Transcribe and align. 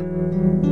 Hallo 0.00 0.24
und 0.24 0.69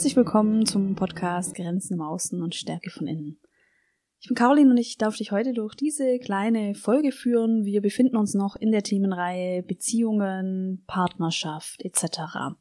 herzlich 0.00 0.16
willkommen 0.16 0.64
zum 0.64 0.94
Podcast 0.94 1.54
Grenzen 1.54 1.92
im 1.92 2.00
Außen 2.00 2.40
und 2.40 2.54
Stärke 2.54 2.88
von 2.88 3.06
innen. 3.06 3.38
Ich 4.18 4.28
bin 4.28 4.34
Caroline 4.34 4.70
und 4.70 4.78
ich 4.78 4.96
darf 4.96 5.18
dich 5.18 5.30
heute 5.30 5.52
durch 5.52 5.74
diese 5.74 6.18
kleine 6.18 6.74
Folge 6.74 7.12
führen. 7.12 7.66
Wir 7.66 7.82
befinden 7.82 8.16
uns 8.16 8.32
noch 8.32 8.56
in 8.56 8.72
der 8.72 8.82
Themenreihe 8.82 9.62
Beziehungen, 9.62 10.84
Partnerschaft 10.86 11.84
etc. 11.84 12.56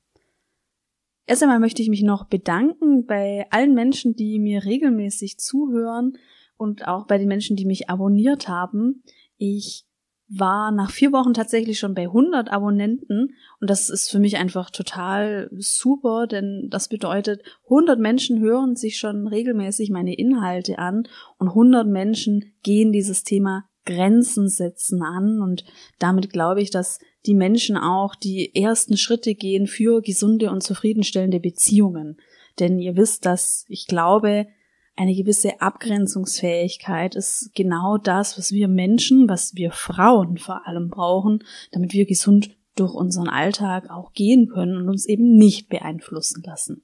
Erst 1.28 1.42
einmal 1.42 1.62
möchte 1.62 1.82
ich 1.82 1.88
mich 1.88 2.04
noch 2.04 2.26
bedanken 2.26 3.06
bei 3.06 3.48
allen 3.52 3.74
Menschen, 3.74 4.18
die 4.18 4.38
mir 4.38 4.66
regelmäßig 4.66 5.38
zuhören 5.38 6.18
und 6.58 6.90
auch 6.90 7.08
bei 7.08 7.18
den 7.18 7.30
Menschen, 7.30 7.56
die 7.56 7.66
mich 7.66 7.90
abonniert 7.90 8.50
haben. 8.50 9.02
Ich 9.38 9.86
war 10.30 10.72
nach 10.72 10.92
vier 10.92 11.12
Wochen 11.12 11.34
tatsächlich 11.34 11.80
schon 11.80 11.96
bei 11.96 12.04
100 12.04 12.52
Abonnenten 12.52 13.34
und 13.60 13.70
das 13.70 13.90
ist 13.90 14.12
für 14.12 14.20
mich 14.20 14.38
einfach 14.38 14.70
total 14.70 15.50
super, 15.52 16.28
denn 16.28 16.68
das 16.70 16.88
bedeutet, 16.88 17.42
100 17.66 18.00
Menschen 18.00 18.40
hören 18.40 18.76
sich 18.76 18.98
schon 18.98 19.28
regelmäßig 19.28 19.90
meine 19.90 20.16
Inhalte 20.16 20.78
an 20.78 21.08
und 21.38 21.50
100 21.50 21.88
Menschen 21.88 22.54
gehen 22.62 22.92
dieses 22.92 23.24
Thema 23.24 23.66
Grenzen 23.86 24.50
setzen 24.50 25.02
an 25.02 25.42
und 25.42 25.66
damit 25.98 26.32
glaube 26.32 26.62
ich, 26.62 26.70
dass 26.70 27.00
die 27.26 27.34
Menschen 27.34 27.76
auch 27.76 28.14
die 28.14 28.56
ersten 28.56 28.98
Schritte 28.98 29.34
gehen 29.34 29.66
für 29.66 30.02
gesunde 30.02 30.52
und 30.52 30.62
zufriedenstellende 30.62 31.40
Beziehungen. 31.40 32.18
Denn 32.60 32.78
ihr 32.78 32.96
wisst, 32.96 33.26
dass 33.26 33.66
ich 33.68 33.88
glaube, 33.88 34.48
eine 35.00 35.16
gewisse 35.16 35.62
Abgrenzungsfähigkeit 35.62 37.16
ist 37.16 37.52
genau 37.56 37.98
das, 37.98 38.38
was 38.38 38.52
wir 38.52 38.68
Menschen, 38.68 39.30
was 39.30 39.56
wir 39.56 39.72
Frauen 39.72 40.38
vor 40.38 40.68
allem 40.68 40.90
brauchen, 40.90 41.40
damit 41.72 41.94
wir 41.94 42.06
gesund 42.06 42.58
durch 42.76 42.94
unseren 42.94 43.30
Alltag 43.30 43.90
auch 43.90 44.12
gehen 44.12 44.50
können 44.50 44.76
und 44.76 44.90
uns 44.90 45.08
eben 45.08 45.38
nicht 45.38 45.70
beeinflussen 45.70 46.44
lassen. 46.46 46.84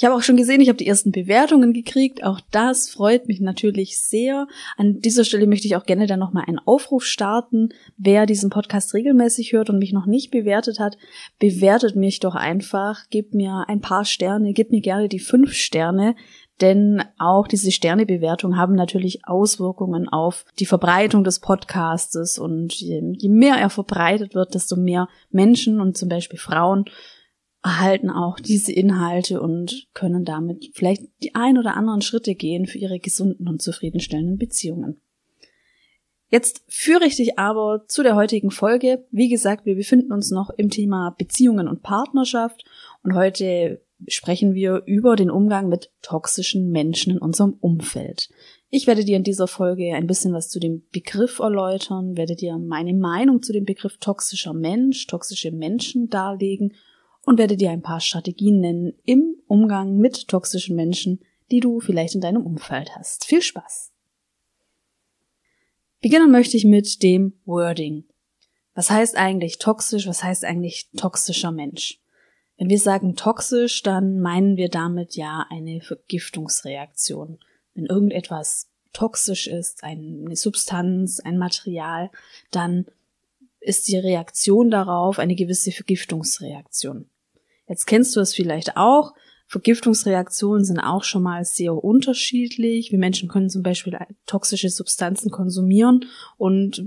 Ich 0.00 0.06
habe 0.06 0.16
auch 0.16 0.22
schon 0.22 0.38
gesehen, 0.38 0.62
ich 0.62 0.70
habe 0.70 0.78
die 0.78 0.86
ersten 0.86 1.12
Bewertungen 1.12 1.74
gekriegt. 1.74 2.24
Auch 2.24 2.40
das 2.50 2.88
freut 2.88 3.28
mich 3.28 3.42
natürlich 3.42 4.00
sehr. 4.00 4.46
An 4.78 5.00
dieser 5.00 5.26
Stelle 5.26 5.46
möchte 5.46 5.66
ich 5.66 5.76
auch 5.76 5.84
gerne 5.84 6.06
dann 6.06 6.20
nochmal 6.20 6.44
einen 6.46 6.58
Aufruf 6.58 7.04
starten. 7.04 7.68
Wer 7.98 8.24
diesen 8.24 8.48
Podcast 8.48 8.94
regelmäßig 8.94 9.52
hört 9.52 9.68
und 9.68 9.78
mich 9.78 9.92
noch 9.92 10.06
nicht 10.06 10.30
bewertet 10.30 10.80
hat, 10.80 10.96
bewertet 11.38 11.96
mich 11.96 12.18
doch 12.18 12.34
einfach. 12.34 13.10
Gebt 13.10 13.34
mir 13.34 13.66
ein 13.68 13.82
paar 13.82 14.06
Sterne, 14.06 14.54
gebt 14.54 14.72
mir 14.72 14.80
gerne 14.80 15.10
die 15.10 15.18
fünf 15.18 15.52
Sterne. 15.52 16.16
Denn 16.62 17.04
auch 17.18 17.46
diese 17.46 17.70
Sternebewertungen 17.70 18.58
haben 18.58 18.76
natürlich 18.76 19.26
Auswirkungen 19.26 20.08
auf 20.08 20.46
die 20.58 20.66
Verbreitung 20.66 21.24
des 21.24 21.40
Podcastes. 21.40 22.38
Und 22.38 22.72
je, 22.72 23.02
je 23.18 23.28
mehr 23.28 23.56
er 23.56 23.68
verbreitet 23.68 24.34
wird, 24.34 24.54
desto 24.54 24.76
mehr 24.76 25.10
Menschen 25.30 25.78
und 25.78 25.98
zum 25.98 26.08
Beispiel 26.08 26.38
Frauen 26.38 26.86
erhalten 27.62 28.10
auch 28.10 28.40
diese 28.40 28.72
Inhalte 28.72 29.40
und 29.40 29.88
können 29.92 30.24
damit 30.24 30.70
vielleicht 30.72 31.02
die 31.22 31.34
ein 31.34 31.58
oder 31.58 31.76
anderen 31.76 32.00
Schritte 32.00 32.34
gehen 32.34 32.66
für 32.66 32.78
ihre 32.78 32.98
gesunden 32.98 33.48
und 33.48 33.60
zufriedenstellenden 33.60 34.38
Beziehungen. 34.38 35.00
Jetzt 36.30 36.62
führe 36.68 37.06
ich 37.06 37.16
dich 37.16 37.38
aber 37.38 37.84
zu 37.88 38.02
der 38.02 38.14
heutigen 38.14 38.52
Folge. 38.52 39.04
Wie 39.10 39.28
gesagt, 39.28 39.66
wir 39.66 39.74
befinden 39.74 40.12
uns 40.12 40.30
noch 40.30 40.50
im 40.50 40.70
Thema 40.70 41.14
Beziehungen 41.18 41.66
und 41.66 41.82
Partnerschaft 41.82 42.64
und 43.02 43.14
heute 43.14 43.82
sprechen 44.06 44.54
wir 44.54 44.84
über 44.86 45.16
den 45.16 45.30
Umgang 45.30 45.68
mit 45.68 45.90
toxischen 46.00 46.70
Menschen 46.70 47.14
in 47.14 47.18
unserem 47.18 47.56
Umfeld. 47.60 48.30
Ich 48.70 48.86
werde 48.86 49.04
dir 49.04 49.16
in 49.16 49.24
dieser 49.24 49.48
Folge 49.48 49.94
ein 49.94 50.06
bisschen 50.06 50.32
was 50.32 50.48
zu 50.48 50.60
dem 50.60 50.84
Begriff 50.92 51.40
erläutern, 51.40 52.16
werde 52.16 52.36
dir 52.36 52.56
meine 52.56 52.94
Meinung 52.94 53.42
zu 53.42 53.52
dem 53.52 53.64
Begriff 53.64 53.98
toxischer 53.98 54.54
Mensch, 54.54 55.08
toxische 55.08 55.50
Menschen 55.50 56.08
darlegen 56.08 56.74
und 57.30 57.38
werde 57.38 57.56
dir 57.56 57.70
ein 57.70 57.80
paar 57.80 58.00
Strategien 58.00 58.58
nennen 58.58 58.92
im 59.04 59.36
Umgang 59.46 59.96
mit 59.98 60.26
toxischen 60.26 60.74
Menschen, 60.74 61.20
die 61.52 61.60
du 61.60 61.78
vielleicht 61.78 62.16
in 62.16 62.20
deinem 62.20 62.44
Umfeld 62.44 62.96
hast. 62.96 63.24
Viel 63.24 63.40
Spaß! 63.40 63.92
Beginnen 66.00 66.32
möchte 66.32 66.56
ich 66.56 66.64
mit 66.64 67.04
dem 67.04 67.34
Wording. 67.44 68.02
Was 68.74 68.90
heißt 68.90 69.16
eigentlich 69.16 69.58
toxisch? 69.58 70.08
Was 70.08 70.24
heißt 70.24 70.44
eigentlich 70.44 70.88
toxischer 70.96 71.52
Mensch? 71.52 72.00
Wenn 72.56 72.68
wir 72.68 72.80
sagen 72.80 73.14
toxisch, 73.14 73.84
dann 73.84 74.18
meinen 74.18 74.56
wir 74.56 74.68
damit 74.68 75.14
ja 75.14 75.46
eine 75.50 75.82
Vergiftungsreaktion. 75.82 77.38
Wenn 77.74 77.86
irgendetwas 77.86 78.68
toxisch 78.92 79.46
ist, 79.46 79.84
eine 79.84 80.34
Substanz, 80.34 81.20
ein 81.20 81.38
Material, 81.38 82.10
dann 82.50 82.86
ist 83.60 83.86
die 83.86 83.98
Reaktion 83.98 84.72
darauf 84.72 85.18
eine 85.20 85.36
gewisse 85.36 85.70
Vergiftungsreaktion. 85.70 87.09
Jetzt 87.70 87.86
kennst 87.86 88.16
du 88.16 88.20
es 88.20 88.34
vielleicht 88.34 88.76
auch. 88.76 89.12
Vergiftungsreaktionen 89.46 90.64
sind 90.64 90.80
auch 90.80 91.04
schon 91.04 91.22
mal 91.22 91.44
sehr 91.44 91.72
unterschiedlich. 91.72 92.90
Wir 92.90 92.98
Menschen 92.98 93.28
können 93.28 93.48
zum 93.48 93.62
Beispiel 93.62 93.96
toxische 94.26 94.70
Substanzen 94.70 95.30
konsumieren 95.30 96.04
und 96.36 96.84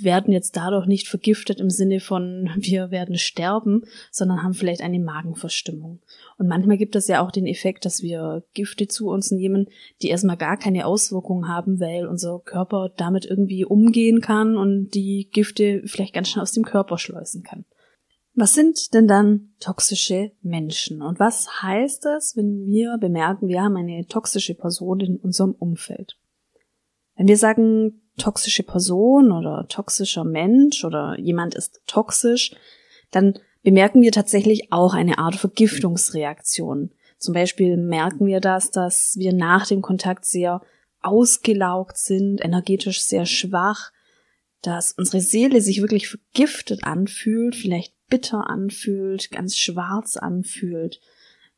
werden 0.00 0.32
jetzt 0.32 0.56
dadurch 0.56 0.86
nicht 0.86 1.06
vergiftet 1.06 1.60
im 1.60 1.68
Sinne 1.68 2.00
von 2.00 2.50
wir 2.56 2.90
werden 2.90 3.18
sterben, 3.18 3.82
sondern 4.10 4.42
haben 4.42 4.54
vielleicht 4.54 4.80
eine 4.80 5.00
Magenverstimmung. 5.00 6.00
Und 6.38 6.48
manchmal 6.48 6.78
gibt 6.78 6.96
es 6.96 7.08
ja 7.08 7.22
auch 7.22 7.30
den 7.30 7.46
Effekt, 7.46 7.84
dass 7.84 8.02
wir 8.02 8.42
Gifte 8.54 8.88
zu 8.88 9.08
uns 9.08 9.30
nehmen, 9.30 9.66
die 10.00 10.08
erstmal 10.08 10.38
gar 10.38 10.56
keine 10.56 10.86
Auswirkungen 10.86 11.46
haben, 11.46 11.78
weil 11.78 12.06
unser 12.06 12.40
Körper 12.42 12.90
damit 12.96 13.26
irgendwie 13.26 13.66
umgehen 13.66 14.22
kann 14.22 14.56
und 14.56 14.94
die 14.94 15.28
Gifte 15.30 15.82
vielleicht 15.84 16.14
ganz 16.14 16.30
schnell 16.30 16.42
aus 16.42 16.52
dem 16.52 16.64
Körper 16.64 16.96
schleusen 16.96 17.42
kann. 17.42 17.66
Was 18.38 18.52
sind 18.52 18.92
denn 18.92 19.08
dann 19.08 19.54
toxische 19.60 20.30
Menschen? 20.42 21.00
Und 21.00 21.18
was 21.18 21.62
heißt 21.62 22.04
das, 22.04 22.36
wenn 22.36 22.66
wir 22.66 22.98
bemerken, 22.98 23.48
wir 23.48 23.62
haben 23.62 23.78
eine 23.78 24.06
toxische 24.06 24.54
Person 24.54 25.00
in 25.00 25.16
unserem 25.16 25.52
Umfeld? 25.52 26.18
Wenn 27.16 27.28
wir 27.28 27.38
sagen 27.38 28.02
toxische 28.18 28.62
Person 28.62 29.32
oder 29.32 29.66
toxischer 29.68 30.24
Mensch 30.24 30.84
oder 30.84 31.18
jemand 31.18 31.54
ist 31.54 31.80
toxisch, 31.86 32.54
dann 33.10 33.38
bemerken 33.62 34.02
wir 34.02 34.12
tatsächlich 34.12 34.70
auch 34.70 34.92
eine 34.92 35.16
Art 35.16 35.36
Vergiftungsreaktion. 35.36 36.90
Zum 37.18 37.32
Beispiel 37.32 37.78
merken 37.78 38.26
wir 38.26 38.40
das, 38.40 38.70
dass 38.70 39.16
wir 39.16 39.32
nach 39.32 39.66
dem 39.66 39.80
Kontakt 39.80 40.26
sehr 40.26 40.60
ausgelaugt 41.00 41.96
sind, 41.96 42.44
energetisch 42.44 43.00
sehr 43.00 43.24
schwach, 43.24 43.92
dass 44.66 44.92
unsere 44.92 45.20
Seele 45.20 45.60
sich 45.60 45.80
wirklich 45.80 46.08
vergiftet 46.08 46.84
anfühlt, 46.84 47.54
vielleicht 47.54 47.94
bitter 48.08 48.50
anfühlt, 48.50 49.30
ganz 49.30 49.56
schwarz 49.56 50.16
anfühlt. 50.16 51.00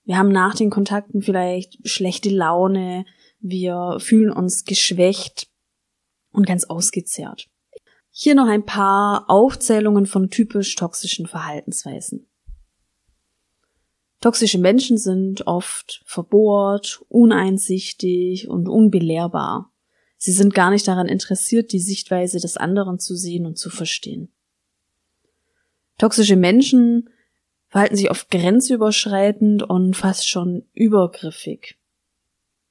Wir 0.05 0.19
haben 0.19 0.31
nach 0.31 0.55
den 0.55 0.71
Kontakten 0.71 1.23
vielleicht 1.23 1.87
schlechte 1.89 2.31
Laune, 2.31 3.05
wir 3.41 3.99
fühlen 4.01 4.33
uns 4.33 4.65
geschwächt 4.65 5.49
und 6.33 6.47
ganz 6.47 6.65
ausgezehrt. 6.65 7.49
Hier 8.11 8.35
noch 8.35 8.49
ein 8.49 8.67
paar 8.67 9.31
Aufzählungen 9.31 10.07
von 10.07 10.29
typisch 10.29 10.75
toxischen 10.75 11.27
Verhaltensweisen. 11.27 12.27
Toxische 14.21 14.59
Menschen 14.59 14.99
sind 14.99 15.47
oft 15.47 16.03
verbohrt, 16.05 17.05
uneinsichtig 17.09 18.49
und 18.49 18.69
unbelehrbar. 18.69 19.73
Sie 20.19 20.33
sind 20.33 20.53
gar 20.53 20.71
nicht 20.71 20.87
daran 20.87 21.07
interessiert, 21.07 21.73
die 21.73 21.79
Sichtweise 21.79 22.41
des 22.41 22.57
anderen 22.57 22.99
zu 22.99 23.15
sehen 23.15 23.47
und 23.47 23.57
zu 23.57 23.71
verstehen. 23.71 24.29
Toxische 25.97 26.37
Menschen 26.37 27.09
verhalten 27.69 27.97
sich 27.97 28.11
oft 28.11 28.31
grenzüberschreitend 28.31 29.63
und 29.63 29.97
fast 29.97 30.29
schon 30.29 30.65
übergriffig. 30.75 31.79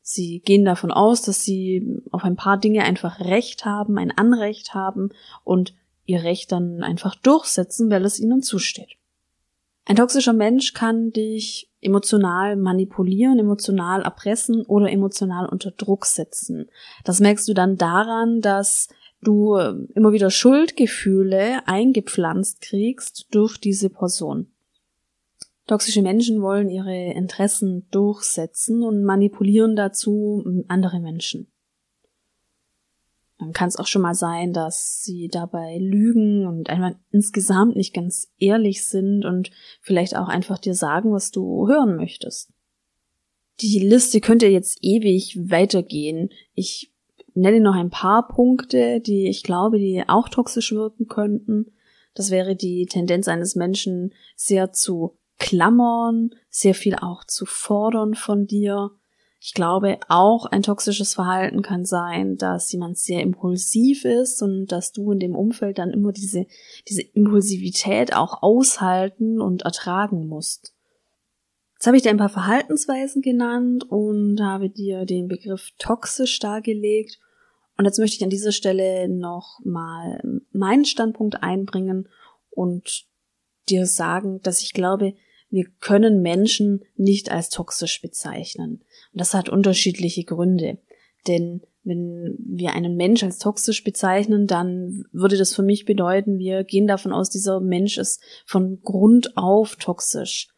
Sie 0.01 0.39
gehen 0.39 0.65
davon 0.65 0.91
aus, 0.91 1.21
dass 1.21 1.43
sie 1.43 2.01
auf 2.11 2.23
ein 2.23 2.35
paar 2.35 2.57
Dinge 2.57 2.83
einfach 2.83 3.19
Recht 3.19 3.65
haben, 3.65 3.97
ein 3.97 4.11
Anrecht 4.11 4.73
haben 4.73 5.09
und 5.43 5.73
ihr 6.05 6.23
Recht 6.23 6.51
dann 6.51 6.83
einfach 6.83 7.15
durchsetzen, 7.15 7.89
weil 7.89 8.05
es 8.05 8.19
ihnen 8.19 8.41
zusteht. 8.41 8.97
Ein 9.85 9.97
toxischer 9.97 10.33
Mensch 10.33 10.73
kann 10.73 11.11
dich 11.11 11.66
emotional 11.81 12.55
manipulieren, 12.55 13.39
emotional 13.39 14.01
erpressen 14.01 14.65
oder 14.65 14.89
emotional 14.91 15.47
unter 15.47 15.71
Druck 15.71 16.05
setzen. 16.05 16.69
Das 17.03 17.19
merkst 17.19 17.47
du 17.47 17.53
dann 17.53 17.77
daran, 17.77 18.41
dass 18.41 18.89
du 19.21 19.57
immer 19.93 20.11
wieder 20.11 20.29
Schuldgefühle 20.29 21.67
eingepflanzt 21.67 22.61
kriegst 22.61 23.27
durch 23.31 23.57
diese 23.57 23.89
Person. 23.89 24.51
Toxische 25.67 26.01
Menschen 26.01 26.41
wollen 26.41 26.69
ihre 26.69 27.11
Interessen 27.13 27.87
durchsetzen 27.91 28.83
und 28.83 29.03
manipulieren 29.03 29.75
dazu 29.75 30.63
andere 30.69 30.99
Menschen. 31.01 31.51
Dann 33.39 33.53
kann 33.53 33.69
es 33.69 33.77
auch 33.77 33.85
schon 33.85 34.01
mal 34.01 34.15
sein, 34.15 34.51
dass 34.51 35.03
sie 35.03 35.27
dabei 35.27 35.77
lügen 35.77 36.47
und 36.47 36.69
einfach 36.69 36.97
insgesamt 37.11 37.75
nicht 37.75 37.93
ganz 37.93 38.31
ehrlich 38.39 38.87
sind 38.87 39.25
und 39.25 39.51
vielleicht 39.81 40.17
auch 40.17 40.27
einfach 40.27 40.57
dir 40.57 40.73
sagen, 40.73 41.13
was 41.13 41.29
du 41.29 41.67
hören 41.67 41.97
möchtest. 41.97 42.49
Die 43.61 43.79
Liste 43.79 44.21
könnte 44.21 44.47
jetzt 44.47 44.79
ewig 44.81 45.37
weitergehen. 45.49 46.29
Ich 46.53 46.91
nenne 47.35 47.59
noch 47.59 47.75
ein 47.75 47.91
paar 47.91 48.27
Punkte, 48.27 48.99
die 48.99 49.27
ich 49.27 49.43
glaube, 49.43 49.77
die 49.77 50.03
auch 50.07 50.29
toxisch 50.29 50.71
wirken 50.71 51.07
könnten. 51.07 51.71
Das 52.15 52.31
wäre 52.31 52.55
die 52.55 52.87
Tendenz 52.87 53.27
eines 53.27 53.55
Menschen, 53.55 54.13
sehr 54.35 54.73
zu 54.73 55.17
klammern, 55.37 56.31
sehr 56.49 56.73
viel 56.73 56.95
auch 56.95 57.23
zu 57.23 57.45
fordern 57.45 58.15
von 58.15 58.47
dir, 58.47 58.91
ich 59.39 59.53
glaube, 59.53 59.99
auch 60.07 60.45
ein 60.45 60.63
toxisches 60.63 61.13
Verhalten 61.13 61.61
kann 61.61 61.85
sein, 61.85 62.37
dass 62.37 62.71
jemand 62.71 62.97
sehr 62.97 63.21
impulsiv 63.21 64.03
ist 64.03 64.41
und 64.41 64.67
dass 64.71 64.91
du 64.91 65.11
in 65.11 65.19
dem 65.19 65.35
Umfeld 65.35 65.77
dann 65.77 65.91
immer 65.91 66.11
diese, 66.11 66.47
diese 66.87 67.03
Impulsivität 67.03 68.15
auch 68.15 68.41
aushalten 68.41 69.39
und 69.39 69.61
ertragen 69.61 70.27
musst. 70.27 70.73
Jetzt 71.75 71.85
habe 71.85 71.97
ich 71.97 72.01
dir 72.01 72.09
ein 72.09 72.17
paar 72.17 72.29
Verhaltensweisen 72.29 73.21
genannt 73.21 73.83
und 73.87 74.41
habe 74.41 74.71
dir 74.71 75.05
den 75.05 75.27
Begriff 75.27 75.71
toxisch 75.77 76.39
dargelegt. 76.39 77.19
Und 77.77 77.85
jetzt 77.85 77.99
möchte 77.99 78.15
ich 78.15 78.23
an 78.23 78.31
dieser 78.31 78.51
Stelle 78.51 79.07
noch 79.07 79.59
mal 79.63 80.19
meinen 80.51 80.85
Standpunkt 80.85 81.43
einbringen 81.43 82.09
und 82.49 83.05
dir 83.69 83.85
sagen, 83.85 84.41
dass 84.41 84.63
ich 84.63 84.73
glaube, 84.73 85.13
wir 85.49 85.65
können 85.79 86.23
Menschen 86.23 86.83
nicht 86.95 87.31
als 87.31 87.49
toxisch 87.49 88.01
bezeichnen. 88.01 88.83
Und 89.17 89.21
das 89.21 89.33
hat 89.33 89.49
unterschiedliche 89.49 90.25
Gründe. 90.25 90.77
Denn 91.25 91.61
wenn 91.83 92.37
wir 92.37 92.73
einen 92.73 92.95
Mensch 92.95 93.23
als 93.23 93.39
toxisch 93.39 93.83
bezeichnen, 93.83 94.45
dann 94.45 95.05
würde 95.11 95.37
das 95.37 95.55
für 95.55 95.63
mich 95.63 95.85
bedeuten, 95.85 96.37
wir 96.37 96.63
gehen 96.63 96.85
davon 96.85 97.11
aus, 97.11 97.31
dieser 97.31 97.59
Mensch 97.59 97.97
ist 97.97 98.21
von 98.45 98.79
Grund 98.83 99.35
auf 99.35 99.75
toxisch. 99.77 100.49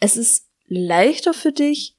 Es 0.00 0.16
ist 0.16 0.48
leichter 0.66 1.32
für 1.32 1.52
dich, 1.52 1.96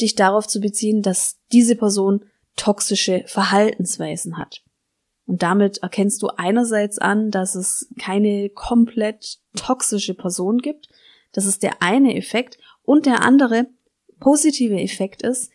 dich 0.00 0.14
darauf 0.14 0.46
zu 0.46 0.60
beziehen, 0.60 1.02
dass 1.02 1.40
diese 1.50 1.74
Person 1.74 2.24
toxische 2.54 3.24
Verhaltensweisen 3.26 4.38
hat. 4.38 4.62
Und 5.26 5.42
damit 5.42 5.78
erkennst 5.78 6.22
du 6.22 6.28
einerseits 6.28 6.98
an, 6.98 7.32
dass 7.32 7.56
es 7.56 7.88
keine 7.98 8.48
komplett 8.48 9.40
toxische 9.56 10.14
Person 10.14 10.58
gibt, 10.58 10.86
das 11.34 11.46
ist 11.46 11.64
der 11.64 11.82
eine 11.82 12.16
Effekt. 12.16 12.58
Und 12.82 13.06
der 13.06 13.22
andere 13.22 13.66
positive 14.24 14.80
Effekt 14.80 15.22
ist, 15.22 15.52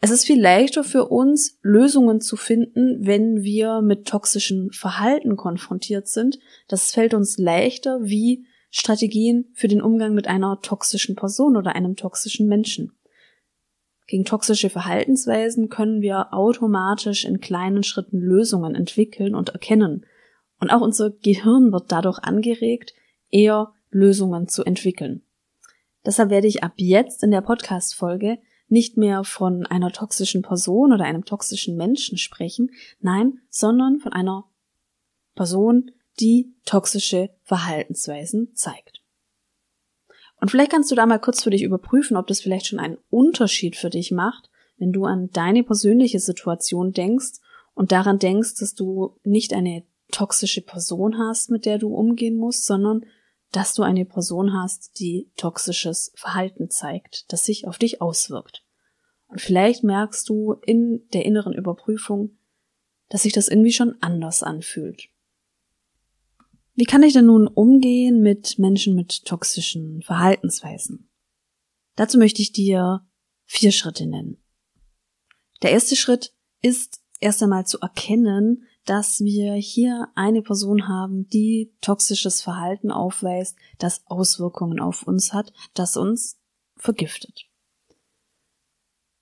es 0.00 0.10
ist 0.10 0.24
viel 0.24 0.40
leichter 0.40 0.82
für 0.82 1.08
uns, 1.08 1.58
Lösungen 1.60 2.22
zu 2.22 2.36
finden, 2.36 3.06
wenn 3.06 3.42
wir 3.42 3.82
mit 3.82 4.08
toxischen 4.08 4.72
Verhalten 4.72 5.36
konfrontiert 5.36 6.08
sind. 6.08 6.38
Das 6.68 6.92
fällt 6.92 7.12
uns 7.12 7.36
leichter 7.36 8.00
wie 8.02 8.46
Strategien 8.70 9.50
für 9.52 9.68
den 9.68 9.82
Umgang 9.82 10.14
mit 10.14 10.26
einer 10.26 10.60
toxischen 10.62 11.16
Person 11.16 11.56
oder 11.56 11.74
einem 11.74 11.96
toxischen 11.96 12.48
Menschen. 12.48 12.92
Gegen 14.06 14.24
toxische 14.24 14.70
Verhaltensweisen 14.70 15.68
können 15.68 16.00
wir 16.00 16.32
automatisch 16.32 17.26
in 17.26 17.40
kleinen 17.40 17.82
Schritten 17.82 18.20
Lösungen 18.20 18.74
entwickeln 18.74 19.34
und 19.34 19.50
erkennen. 19.50 20.06
Und 20.60 20.70
auch 20.70 20.80
unser 20.80 21.10
Gehirn 21.10 21.72
wird 21.72 21.92
dadurch 21.92 22.20
angeregt, 22.20 22.94
eher 23.30 23.72
Lösungen 23.90 24.48
zu 24.48 24.64
entwickeln. 24.64 25.25
Deshalb 26.06 26.30
werde 26.30 26.46
ich 26.46 26.62
ab 26.62 26.74
jetzt 26.76 27.24
in 27.24 27.32
der 27.32 27.40
Podcast-Folge 27.40 28.38
nicht 28.68 28.96
mehr 28.96 29.24
von 29.24 29.66
einer 29.66 29.90
toxischen 29.90 30.42
Person 30.42 30.92
oder 30.92 31.04
einem 31.04 31.24
toxischen 31.24 31.76
Menschen 31.76 32.16
sprechen, 32.16 32.70
nein, 33.00 33.40
sondern 33.50 33.98
von 33.98 34.12
einer 34.12 34.44
Person, 35.34 35.90
die 36.20 36.54
toxische 36.64 37.30
Verhaltensweisen 37.42 38.54
zeigt. 38.54 39.02
Und 40.40 40.50
vielleicht 40.50 40.70
kannst 40.70 40.90
du 40.90 40.94
da 40.94 41.06
mal 41.06 41.18
kurz 41.18 41.42
für 41.42 41.50
dich 41.50 41.62
überprüfen, 41.62 42.16
ob 42.16 42.26
das 42.26 42.40
vielleicht 42.40 42.66
schon 42.66 42.78
einen 42.78 42.98
Unterschied 43.10 43.76
für 43.76 43.90
dich 43.90 44.12
macht, 44.12 44.48
wenn 44.78 44.92
du 44.92 45.04
an 45.04 45.30
deine 45.32 45.64
persönliche 45.64 46.20
Situation 46.20 46.92
denkst 46.92 47.40
und 47.74 47.92
daran 47.92 48.18
denkst, 48.18 48.56
dass 48.60 48.74
du 48.74 49.18
nicht 49.24 49.52
eine 49.52 49.84
toxische 50.12 50.62
Person 50.62 51.18
hast, 51.18 51.50
mit 51.50 51.66
der 51.66 51.78
du 51.78 51.94
umgehen 51.94 52.36
musst, 52.36 52.64
sondern 52.64 53.04
dass 53.52 53.74
du 53.74 53.82
eine 53.82 54.04
Person 54.04 54.52
hast, 54.52 54.98
die 54.98 55.30
toxisches 55.36 56.12
Verhalten 56.14 56.70
zeigt, 56.70 57.32
das 57.32 57.44
sich 57.44 57.66
auf 57.66 57.78
dich 57.78 58.02
auswirkt. 58.02 58.64
Und 59.28 59.40
vielleicht 59.40 59.82
merkst 59.82 60.28
du 60.28 60.54
in 60.64 61.06
der 61.12 61.24
inneren 61.24 61.52
Überprüfung, 61.52 62.38
dass 63.08 63.22
sich 63.22 63.32
das 63.32 63.48
irgendwie 63.48 63.72
schon 63.72 63.96
anders 64.00 64.42
anfühlt. 64.42 65.08
Wie 66.74 66.84
kann 66.84 67.02
ich 67.02 67.14
denn 67.14 67.26
nun 67.26 67.46
umgehen 67.46 68.20
mit 68.20 68.58
Menschen 68.58 68.94
mit 68.94 69.24
toxischen 69.24 70.02
Verhaltensweisen? 70.02 71.08
Dazu 71.94 72.18
möchte 72.18 72.42
ich 72.42 72.52
dir 72.52 73.06
vier 73.46 73.72
Schritte 73.72 74.06
nennen. 74.06 74.36
Der 75.62 75.70
erste 75.70 75.96
Schritt 75.96 76.34
ist 76.60 77.02
erst 77.20 77.42
einmal 77.42 77.66
zu 77.66 77.80
erkennen, 77.80 78.64
dass 78.86 79.20
wir 79.20 79.54
hier 79.54 80.08
eine 80.14 80.42
Person 80.42 80.88
haben, 80.88 81.28
die 81.28 81.72
toxisches 81.80 82.40
Verhalten 82.40 82.90
aufweist, 82.90 83.56
das 83.78 84.02
Auswirkungen 84.06 84.80
auf 84.80 85.02
uns 85.02 85.32
hat, 85.32 85.52
das 85.74 85.96
uns 85.96 86.38
vergiftet. 86.76 87.46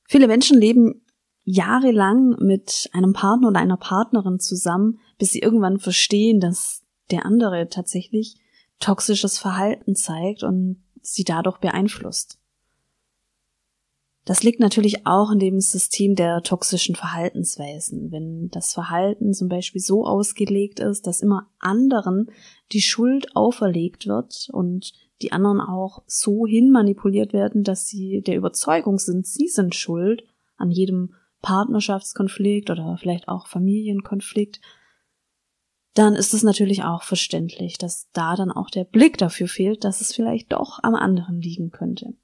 Viele 0.06 0.28
Menschen 0.28 0.58
leben 0.58 1.02
jahrelang 1.44 2.36
mit 2.40 2.88
einem 2.92 3.12
Partner 3.12 3.48
oder 3.48 3.60
einer 3.60 3.76
Partnerin 3.76 4.38
zusammen, 4.38 5.00
bis 5.18 5.30
sie 5.30 5.40
irgendwann 5.40 5.78
verstehen, 5.78 6.40
dass 6.40 6.82
der 7.10 7.26
andere 7.26 7.68
tatsächlich 7.68 8.36
toxisches 8.80 9.38
Verhalten 9.38 9.94
zeigt 9.94 10.42
und 10.42 10.82
sie 11.00 11.24
dadurch 11.24 11.58
beeinflusst. 11.58 12.38
Das 14.24 14.42
liegt 14.42 14.58
natürlich 14.58 15.06
auch 15.06 15.30
in 15.30 15.38
dem 15.38 15.60
System 15.60 16.14
der 16.14 16.42
toxischen 16.42 16.94
Verhaltensweisen. 16.94 18.10
Wenn 18.10 18.48
das 18.48 18.72
Verhalten 18.72 19.34
zum 19.34 19.48
Beispiel 19.48 19.82
so 19.82 20.06
ausgelegt 20.06 20.80
ist, 20.80 21.06
dass 21.06 21.20
immer 21.20 21.50
anderen 21.58 22.30
die 22.72 22.80
Schuld 22.80 23.36
auferlegt 23.36 24.06
wird 24.06 24.48
und 24.50 24.92
die 25.20 25.32
anderen 25.32 25.60
auch 25.60 26.02
so 26.06 26.46
hin 26.46 26.70
manipuliert 26.70 27.34
werden, 27.34 27.64
dass 27.64 27.86
sie 27.86 28.22
der 28.22 28.36
Überzeugung 28.36 28.98
sind, 28.98 29.26
sie 29.26 29.48
sind 29.48 29.74
schuld 29.74 30.24
an 30.56 30.70
jedem 30.70 31.14
Partnerschaftskonflikt 31.42 32.70
oder 32.70 32.96
vielleicht 32.98 33.28
auch 33.28 33.46
Familienkonflikt, 33.46 34.60
dann 35.92 36.14
ist 36.14 36.32
es 36.32 36.42
natürlich 36.42 36.82
auch 36.82 37.02
verständlich, 37.02 37.76
dass 37.76 38.08
da 38.12 38.34
dann 38.34 38.50
auch 38.50 38.70
der 38.70 38.84
Blick 38.84 39.18
dafür 39.18 39.48
fehlt, 39.48 39.84
dass 39.84 40.00
es 40.00 40.14
vielleicht 40.14 40.52
doch 40.52 40.80
am 40.82 40.94
anderen 40.94 41.40
liegen 41.42 41.70
könnte. 41.70 42.14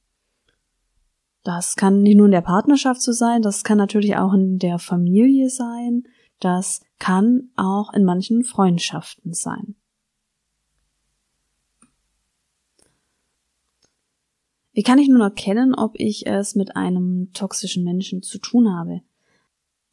Das 1.42 1.76
kann 1.76 2.02
nicht 2.02 2.16
nur 2.16 2.26
in 2.26 2.32
der 2.32 2.42
Partnerschaft 2.42 3.00
so 3.00 3.12
sein, 3.12 3.42
das 3.42 3.64
kann 3.64 3.78
natürlich 3.78 4.16
auch 4.16 4.34
in 4.34 4.58
der 4.58 4.78
Familie 4.78 5.48
sein, 5.48 6.04
das 6.38 6.82
kann 6.98 7.50
auch 7.56 7.92
in 7.94 8.04
manchen 8.04 8.44
Freundschaften 8.44 9.32
sein. 9.32 9.76
Wie 14.72 14.82
kann 14.82 14.98
ich 14.98 15.08
nun 15.08 15.20
erkennen, 15.20 15.74
ob 15.74 15.92
ich 15.98 16.26
es 16.26 16.54
mit 16.54 16.76
einem 16.76 17.30
toxischen 17.32 17.84
Menschen 17.84 18.22
zu 18.22 18.38
tun 18.38 18.72
habe? 18.72 19.00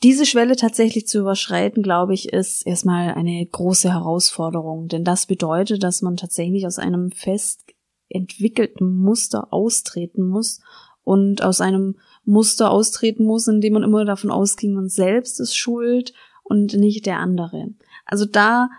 Diese 0.03 0.27
Schwelle 0.27 0.55
tatsächlich 0.55 1.07
zu 1.07 1.19
überschreiten, 1.19 1.81
glaube 1.81 2.13
ich, 2.13 2.31
ist 2.31 2.65
erstmal 2.67 3.15
eine 3.15 3.43
große 3.43 3.91
Herausforderung, 3.91 4.87
denn 4.87 5.03
das 5.03 5.25
bedeutet, 5.25 5.81
dass 5.81 6.03
man 6.03 6.17
tatsächlich 6.17 6.67
aus 6.67 6.77
einem 6.77 7.11
fest 7.11 7.63
entwickelten 8.09 8.95
Muster 8.95 9.51
austreten 9.51 10.27
muss 10.27 10.61
und 11.07 11.41
aus 11.41 11.61
einem 11.61 11.95
Muster 12.25 12.69
austreten 12.69 13.23
muss, 13.23 13.47
in 13.47 13.61
dem 13.61 13.71
man 13.71 13.83
immer 13.83 14.03
davon 14.03 14.29
ausging, 14.29 14.73
man 14.73 14.89
selbst 14.89 15.39
ist 15.39 15.55
schuld 15.55 16.11
und 16.43 16.73
nicht 16.73 17.05
der 17.05 17.19
andere. 17.19 17.69
Also 18.05 18.25
da, 18.25 18.69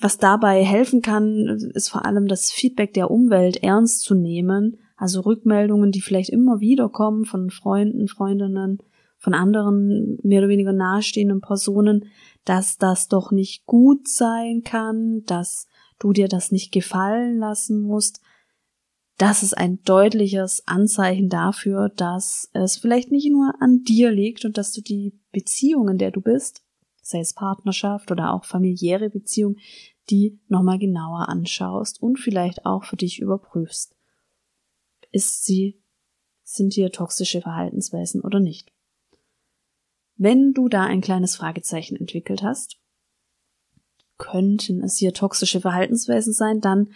was 0.00 0.18
dabei 0.18 0.64
helfen 0.64 1.00
kann, 1.00 1.70
ist 1.74 1.90
vor 1.90 2.04
allem 2.06 2.26
das 2.26 2.50
Feedback 2.50 2.92
der 2.92 3.08
Umwelt 3.08 3.62
ernst 3.62 4.02
zu 4.02 4.16
nehmen, 4.16 4.78
also 4.96 5.20
Rückmeldungen, 5.20 5.92
die 5.92 6.00
vielleicht 6.00 6.30
immer 6.30 6.58
wieder 6.58 6.88
kommen 6.88 7.24
von 7.24 7.50
Freunden, 7.50 8.08
Freundinnen, 8.08 8.78
von 9.16 9.32
anderen 9.32 10.18
mehr 10.24 10.40
oder 10.40 10.48
weniger 10.48 10.72
nahestehenden 10.72 11.40
Personen, 11.40 12.06
dass 12.44 12.78
das 12.78 13.06
doch 13.06 13.30
nicht 13.30 13.64
gut 13.64 14.08
sein 14.08 14.62
kann, 14.64 15.22
dass 15.26 15.68
du 16.00 16.12
dir 16.12 16.26
das 16.26 16.50
nicht 16.50 16.72
gefallen 16.72 17.38
lassen 17.38 17.80
musst, 17.80 18.20
das 19.20 19.42
ist 19.42 19.52
ein 19.52 19.82
deutliches 19.82 20.66
Anzeichen 20.66 21.28
dafür, 21.28 21.90
dass 21.90 22.48
es 22.54 22.78
vielleicht 22.78 23.10
nicht 23.10 23.30
nur 23.30 23.52
an 23.60 23.84
dir 23.84 24.10
liegt 24.10 24.46
und 24.46 24.56
dass 24.56 24.72
du 24.72 24.80
die 24.80 25.12
Beziehung, 25.30 25.90
in 25.90 25.98
der 25.98 26.10
du 26.10 26.22
bist, 26.22 26.62
sei 27.02 27.20
es 27.20 27.34
Partnerschaft 27.34 28.10
oder 28.10 28.32
auch 28.32 28.46
familiäre 28.46 29.10
Beziehung, 29.10 29.56
die 30.08 30.40
nochmal 30.48 30.78
genauer 30.78 31.28
anschaust 31.28 32.00
und 32.00 32.18
vielleicht 32.18 32.64
auch 32.64 32.84
für 32.84 32.96
dich 32.96 33.20
überprüfst. 33.20 33.94
Ist 35.12 35.44
sie, 35.44 35.82
sind 36.42 36.72
hier 36.72 36.90
toxische 36.90 37.42
Verhaltensweisen 37.42 38.22
oder 38.22 38.40
nicht? 38.40 38.72
Wenn 40.16 40.54
du 40.54 40.70
da 40.70 40.84
ein 40.84 41.02
kleines 41.02 41.36
Fragezeichen 41.36 41.96
entwickelt 41.96 42.42
hast, 42.42 42.78
könnten 44.16 44.82
es 44.82 44.96
hier 44.96 45.12
toxische 45.12 45.60
Verhaltensweisen 45.60 46.32
sein, 46.32 46.62
dann 46.62 46.94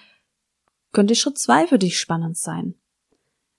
könnte 0.95 1.15
Schritt 1.15 1.37
zwei 1.37 1.67
für 1.67 1.79
dich 1.79 1.99
spannend 1.99 2.39
sein. 2.39 2.75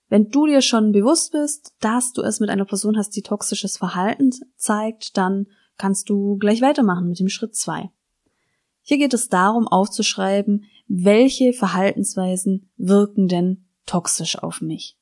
Wenn 0.08 0.30
du 0.30 0.46
dir 0.46 0.62
schon 0.62 0.92
bewusst 0.92 1.32
bist, 1.32 1.74
dass 1.80 2.12
du 2.12 2.22
es 2.22 2.40
mit 2.40 2.50
einer 2.50 2.64
Person 2.64 2.96
hast, 2.96 3.10
die 3.10 3.22
toxisches 3.22 3.76
Verhalten 3.76 4.30
zeigt, 4.56 5.16
dann 5.16 5.46
kannst 5.78 6.08
du 6.08 6.36
gleich 6.38 6.62
weitermachen 6.62 7.08
mit 7.08 7.20
dem 7.20 7.28
Schritt 7.28 7.54
zwei. 7.54 7.90
Hier 8.82 8.98
geht 8.98 9.14
es 9.14 9.28
darum, 9.28 9.66
aufzuschreiben, 9.66 10.64
welche 10.86 11.52
Verhaltensweisen 11.52 12.70
wirken 12.76 13.26
denn 13.26 13.66
toxisch 13.84 14.38
auf 14.38 14.60
mich. 14.60 14.96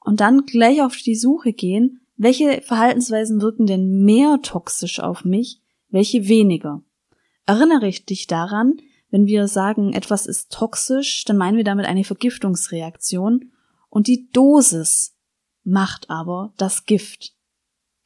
Und 0.00 0.20
dann 0.20 0.46
gleich 0.46 0.82
auf 0.82 0.96
die 0.96 1.16
Suche 1.16 1.52
gehen, 1.52 2.00
welche 2.16 2.62
Verhaltensweisen 2.62 3.42
wirken 3.42 3.66
denn 3.66 4.04
mehr 4.04 4.38
toxisch 4.42 5.00
auf 5.00 5.24
mich, 5.24 5.60
welche 5.88 6.28
weniger. 6.28 6.82
Erinnere 7.44 7.88
ich 7.88 8.06
dich 8.06 8.28
daran, 8.28 8.76
wenn 9.10 9.26
wir 9.26 9.48
sagen, 9.48 9.92
etwas 9.92 10.26
ist 10.26 10.52
toxisch, 10.52 11.24
dann 11.24 11.36
meinen 11.36 11.56
wir 11.56 11.64
damit 11.64 11.86
eine 11.86 12.04
Vergiftungsreaktion 12.04 13.52
und 13.88 14.06
die 14.06 14.30
Dosis 14.32 15.16
macht 15.64 16.08
aber 16.08 16.52
das 16.56 16.84
Gift. 16.84 17.34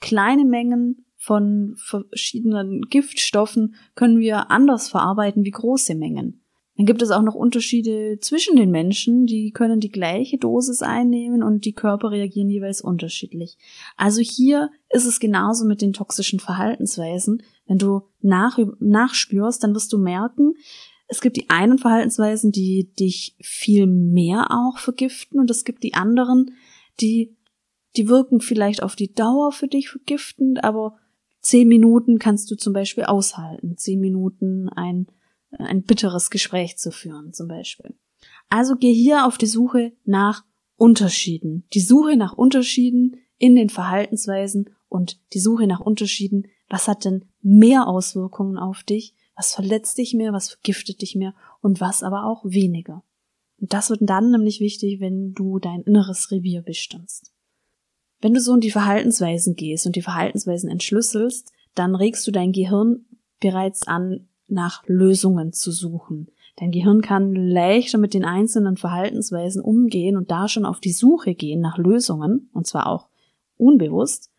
Kleine 0.01 0.45
Mengen 0.45 1.07
von 1.17 1.75
verschiedenen 1.77 2.83
Giftstoffen 2.83 3.75
können 3.95 4.19
wir 4.19 4.51
anders 4.51 4.89
verarbeiten 4.89 5.45
wie 5.45 5.51
große 5.51 5.95
Mengen. 5.95 6.45
Dann 6.77 6.87
gibt 6.87 7.03
es 7.03 7.13
auch 7.13 7.23
noch 7.23 7.37
Unterschiede 7.37 8.19
zwischen 8.21 8.57
den 8.57 8.71
Menschen, 8.71 9.27
die 9.27 9.53
können 9.53 9.79
die 9.79 9.91
gleiche 9.91 10.39
Dosis 10.39 10.83
einnehmen 10.83 11.45
und 11.45 11.65
die 11.65 11.73
Körper 11.73 12.11
reagieren 12.11 12.51
jeweils 12.51 12.81
unterschiedlich. 12.81 13.57
Also 13.97 14.21
hier 14.21 14.71
ist 14.91 15.07
es 15.07 15.21
genauso 15.21 15.65
mit 15.67 15.83
den 15.83 15.93
toxischen 15.93 16.41
Verhaltensweisen. 16.41 17.43
Wenn 17.67 17.79
du 17.79 18.03
nach, 18.21 18.59
nachspürst, 18.81 19.63
dann 19.63 19.75
wirst 19.75 19.93
du 19.93 19.99
merken, 19.99 20.55
es 21.07 21.21
gibt 21.21 21.37
die 21.37 21.51
einen 21.51 21.79
Verhaltensweisen, 21.79 22.51
die 22.51 22.93
dich 22.99 23.37
viel 23.41 23.87
mehr 23.87 24.49
auch 24.51 24.79
vergiften 24.79 25.39
und 25.39 25.51
es 25.51 25.65
gibt 25.65 25.83
die 25.83 25.95
anderen, 25.95 26.53
die, 27.01 27.37
die 27.97 28.09
wirken 28.09 28.41
vielleicht 28.41 28.83
auf 28.83 28.97
die 28.97 29.13
Dauer 29.13 29.53
für 29.53 29.69
dich 29.69 29.89
vergiftend, 29.89 30.65
aber 30.65 30.97
zehn 31.41 31.69
Minuten 31.69 32.19
kannst 32.19 32.51
du 32.51 32.57
zum 32.57 32.73
Beispiel 32.73 33.05
aushalten. 33.05 33.77
Zehn 33.77 34.01
Minuten 34.01 34.69
ein, 34.71 35.07
ein 35.51 35.83
bitteres 35.83 36.31
Gespräch 36.31 36.79
zu 36.79 36.91
führen, 36.91 37.33
zum 37.33 37.49
Beispiel. 37.49 37.95
Also 38.49 38.77
geh 38.77 38.93
hier 38.93 39.27
auf 39.27 39.37
die 39.37 39.47
Suche 39.47 39.93
nach 40.05 40.45
Unterschieden. 40.77 41.67
Die 41.75 41.81
Suche 41.81 42.17
nach 42.17 42.33
Unterschieden 42.33 43.17
in 43.39 43.57
den 43.57 43.69
Verhaltensweisen 43.69 44.71
und 44.89 45.21
die 45.35 45.41
Suche 45.41 45.67
nach 45.67 45.81
Unterschieden, 45.81 46.47
was 46.69 46.89
hat 46.89 47.05
denn 47.05 47.27
mehr 47.43 47.87
Auswirkungen 47.89 48.57
auf 48.57 48.83
dich 48.85 49.15
was 49.37 49.55
verletzt 49.55 49.99
dich 49.99 50.15
mehr, 50.15 50.33
was 50.33 50.51
vergiftet 50.51 51.03
dich 51.03 51.17
mehr 51.17 51.35
und 51.61 51.81
was 51.81 52.03
aber 52.03 52.25
auch 52.25 52.45
weniger. 52.45 53.03
Und 53.61 53.73
das 53.73 53.91
wird 53.91 54.01
dann 54.03 54.31
nämlich 54.31 54.61
wichtig, 54.61 55.01
wenn 55.01 55.33
du 55.33 55.59
dein 55.59 55.83
inneres 55.83 56.31
Revier 56.31 56.63
bestimmst. 56.63 57.33
Wenn 58.21 58.35
du 58.35 58.41
so 58.41 58.55
in 58.55 58.61
die 58.61 58.71
Verhaltensweisen 58.71 59.55
gehst 59.55 59.87
und 59.87 59.97
die 59.97 60.03
Verhaltensweisen 60.03 60.71
entschlüsselst, 60.71 61.53
dann 61.75 61.95
regst 61.95 62.27
du 62.27 62.31
dein 62.31 62.53
Gehirn 62.53 63.05
bereits 63.41 63.87
an, 63.87 64.29
nach 64.49 64.83
Lösungen 64.87 65.53
zu 65.53 65.73
suchen. 65.73 66.29
Dein 66.57 66.71
Gehirn 66.71 67.01
kann 67.01 67.35
leichter 67.35 67.99
mit 67.99 68.15
den 68.15 68.25
einzelnen 68.25 68.77
Verhaltensweisen 68.77 69.61
umgehen 69.61 70.17
und 70.17 70.31
da 70.31 70.49
schon 70.49 70.65
auf 70.65 70.81
die 70.81 70.93
Suche 70.93 71.35
gehen 71.35 71.61
nach 71.61 71.79
Lösungen, 71.79 72.49
und 72.53 72.67
zwar 72.67 72.87
auch 72.87 73.09
unbewusst, 73.57 74.31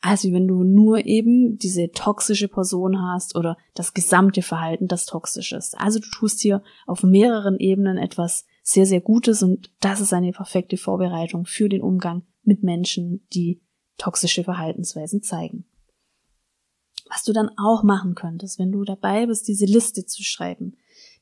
als 0.00 0.24
wenn 0.24 0.46
du 0.46 0.62
nur 0.62 1.04
eben 1.06 1.58
diese 1.58 1.90
toxische 1.90 2.48
Person 2.48 3.00
hast 3.00 3.34
oder 3.34 3.56
das 3.74 3.94
gesamte 3.94 4.42
Verhalten, 4.42 4.88
das 4.88 5.06
toxisch 5.06 5.52
ist. 5.52 5.76
Also 5.78 5.98
du 5.98 6.08
tust 6.08 6.40
hier 6.40 6.62
auf 6.86 7.02
mehreren 7.02 7.58
Ebenen 7.58 7.98
etwas 7.98 8.44
sehr, 8.62 8.86
sehr 8.86 9.00
Gutes 9.00 9.42
und 9.42 9.72
das 9.80 10.00
ist 10.00 10.12
eine 10.12 10.32
perfekte 10.32 10.76
Vorbereitung 10.76 11.46
für 11.46 11.68
den 11.68 11.82
Umgang 11.82 12.22
mit 12.42 12.62
Menschen, 12.62 13.26
die 13.32 13.62
toxische 13.98 14.44
Verhaltensweisen 14.44 15.22
zeigen. 15.22 15.64
Was 17.08 17.22
du 17.22 17.32
dann 17.32 17.50
auch 17.56 17.82
machen 17.82 18.14
könntest, 18.14 18.58
wenn 18.58 18.72
du 18.72 18.84
dabei 18.84 19.26
bist, 19.26 19.46
diese 19.48 19.66
Liste 19.66 20.04
zu 20.04 20.22
schreiben, 20.22 20.76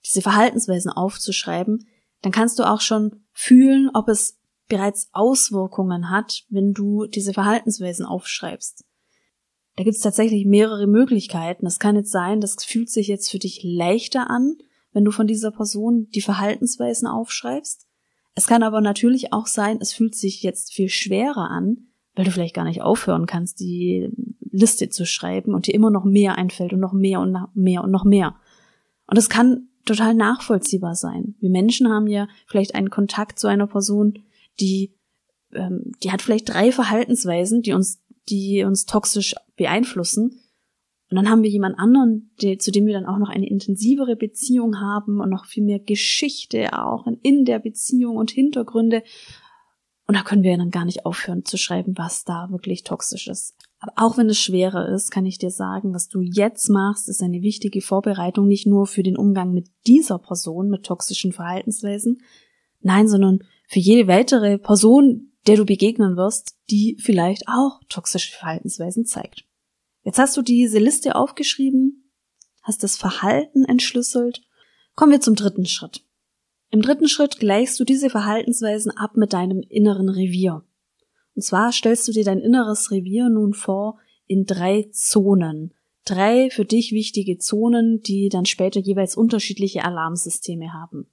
diese 0.04 0.22
Verhaltensweisen 0.22 0.90
aufzuschreiben, 0.90 1.86
dann 2.22 2.32
kannst 2.32 2.58
du 2.58 2.64
auch 2.64 2.80
schon 2.80 3.24
fühlen, 3.32 3.90
ob 3.92 4.08
es 4.08 4.38
bereits 4.68 5.08
Auswirkungen 5.12 6.10
hat, 6.10 6.44
wenn 6.48 6.72
du 6.72 7.06
diese 7.06 7.32
Verhaltensweisen 7.32 8.06
aufschreibst. 8.06 8.84
Da 9.76 9.84
gibt 9.84 9.96
es 9.96 10.02
tatsächlich 10.02 10.46
mehrere 10.46 10.86
Möglichkeiten. 10.86 11.66
Es 11.66 11.78
kann 11.78 11.96
jetzt 11.96 12.12
sein, 12.12 12.40
das 12.40 12.64
fühlt 12.64 12.90
sich 12.90 13.08
jetzt 13.08 13.30
für 13.30 13.38
dich 13.38 13.60
leichter 13.62 14.30
an, 14.30 14.56
wenn 14.92 15.04
du 15.04 15.10
von 15.10 15.26
dieser 15.26 15.50
Person 15.50 16.08
die 16.14 16.20
Verhaltensweisen 16.20 17.08
aufschreibst. 17.08 17.86
Es 18.36 18.46
kann 18.46 18.62
aber 18.62 18.80
natürlich 18.80 19.32
auch 19.32 19.46
sein, 19.46 19.78
es 19.80 19.92
fühlt 19.92 20.14
sich 20.14 20.42
jetzt 20.42 20.72
viel 20.72 20.88
schwerer 20.88 21.50
an, 21.50 21.88
weil 22.14 22.24
du 22.24 22.30
vielleicht 22.30 22.54
gar 22.54 22.64
nicht 22.64 22.82
aufhören 22.82 23.26
kannst, 23.26 23.60
die 23.60 24.10
Liste 24.50 24.88
zu 24.88 25.04
schreiben 25.04 25.52
und 25.54 25.66
dir 25.66 25.74
immer 25.74 25.90
noch 25.90 26.04
mehr 26.04 26.38
einfällt 26.38 26.72
und 26.72 26.80
noch 26.80 26.92
mehr 26.92 27.20
und 27.20 27.32
noch 27.32 27.48
mehr 27.54 27.82
und 27.82 27.90
noch 27.90 28.04
mehr. 28.04 28.36
Und 29.06 29.18
das 29.18 29.28
kann 29.28 29.68
total 29.84 30.14
nachvollziehbar 30.14 30.94
sein. 30.94 31.34
Wir 31.40 31.50
Menschen 31.50 31.88
haben 31.88 32.06
ja 32.06 32.28
vielleicht 32.46 32.74
einen 32.74 32.90
Kontakt 32.90 33.38
zu 33.38 33.48
einer 33.48 33.66
Person, 33.66 34.22
die, 34.60 34.94
ähm, 35.52 35.92
die 36.02 36.10
hat 36.10 36.22
vielleicht 36.22 36.48
drei 36.48 36.72
Verhaltensweisen, 36.72 37.62
die 37.62 37.72
uns, 37.72 38.02
die 38.28 38.64
uns 38.64 38.86
toxisch 38.86 39.34
beeinflussen. 39.56 40.40
Und 41.10 41.16
dann 41.16 41.28
haben 41.28 41.42
wir 41.42 41.50
jemand 41.50 41.78
anderen, 41.78 42.30
die, 42.40 42.58
zu 42.58 42.72
dem 42.72 42.86
wir 42.86 42.94
dann 42.94 43.06
auch 43.06 43.18
noch 43.18 43.28
eine 43.28 43.48
intensivere 43.48 44.16
Beziehung 44.16 44.80
haben 44.80 45.20
und 45.20 45.30
noch 45.30 45.44
viel 45.44 45.62
mehr 45.62 45.78
Geschichte 45.78 46.78
auch 46.78 47.06
in 47.22 47.44
der 47.44 47.58
Beziehung 47.58 48.16
und 48.16 48.30
Hintergründe. 48.30 49.02
Und 50.06 50.16
da 50.16 50.22
können 50.22 50.42
wir 50.42 50.56
dann 50.56 50.70
gar 50.70 50.84
nicht 50.84 51.06
aufhören 51.06 51.44
zu 51.44 51.56
schreiben, 51.56 51.96
was 51.96 52.24
da 52.24 52.48
wirklich 52.50 52.82
toxisch 52.82 53.28
ist. 53.28 53.54
Aber 53.78 53.92
auch 53.96 54.16
wenn 54.16 54.28
es 54.28 54.38
schwerer 54.38 54.88
ist, 54.88 55.10
kann 55.10 55.26
ich 55.26 55.38
dir 55.38 55.50
sagen, 55.50 55.92
was 55.92 56.08
du 56.08 56.20
jetzt 56.20 56.68
machst, 56.70 57.08
ist 57.08 57.22
eine 57.22 57.42
wichtige 57.42 57.82
Vorbereitung 57.82 58.46
nicht 58.46 58.66
nur 58.66 58.86
für 58.86 59.02
den 59.02 59.16
Umgang 59.16 59.52
mit 59.52 59.68
dieser 59.86 60.18
Person, 60.18 60.70
mit 60.70 60.84
toxischen 60.84 61.32
Verhaltensweisen, 61.32 62.22
nein, 62.80 63.08
sondern 63.08 63.44
für 63.66 63.78
jede 63.78 64.08
weitere 64.08 64.58
Person, 64.58 65.32
der 65.46 65.56
du 65.56 65.64
begegnen 65.64 66.16
wirst, 66.16 66.56
die 66.70 66.96
vielleicht 67.00 67.44
auch 67.48 67.80
toxische 67.88 68.36
Verhaltensweisen 68.36 69.04
zeigt. 69.06 69.44
Jetzt 70.02 70.18
hast 70.18 70.36
du 70.36 70.42
diese 70.42 70.78
Liste 70.78 71.16
aufgeschrieben, 71.16 72.10
hast 72.62 72.82
das 72.82 72.96
Verhalten 72.96 73.64
entschlüsselt. 73.64 74.42
Kommen 74.94 75.12
wir 75.12 75.20
zum 75.20 75.34
dritten 75.34 75.66
Schritt. 75.66 76.04
Im 76.70 76.82
dritten 76.82 77.08
Schritt 77.08 77.38
gleichst 77.38 77.78
du 77.78 77.84
diese 77.84 78.10
Verhaltensweisen 78.10 78.90
ab 78.90 79.16
mit 79.16 79.32
deinem 79.32 79.62
inneren 79.68 80.08
Revier. 80.08 80.64
Und 81.34 81.42
zwar 81.42 81.72
stellst 81.72 82.06
du 82.08 82.12
dir 82.12 82.24
dein 82.24 82.40
inneres 82.40 82.90
Revier 82.90 83.28
nun 83.28 83.54
vor 83.54 83.98
in 84.26 84.44
drei 84.44 84.88
Zonen. 84.92 85.72
Drei 86.04 86.50
für 86.50 86.64
dich 86.64 86.92
wichtige 86.92 87.38
Zonen, 87.38 88.02
die 88.02 88.28
dann 88.28 88.44
später 88.44 88.80
jeweils 88.80 89.16
unterschiedliche 89.16 89.84
Alarmsysteme 89.84 90.72
haben. 90.72 91.06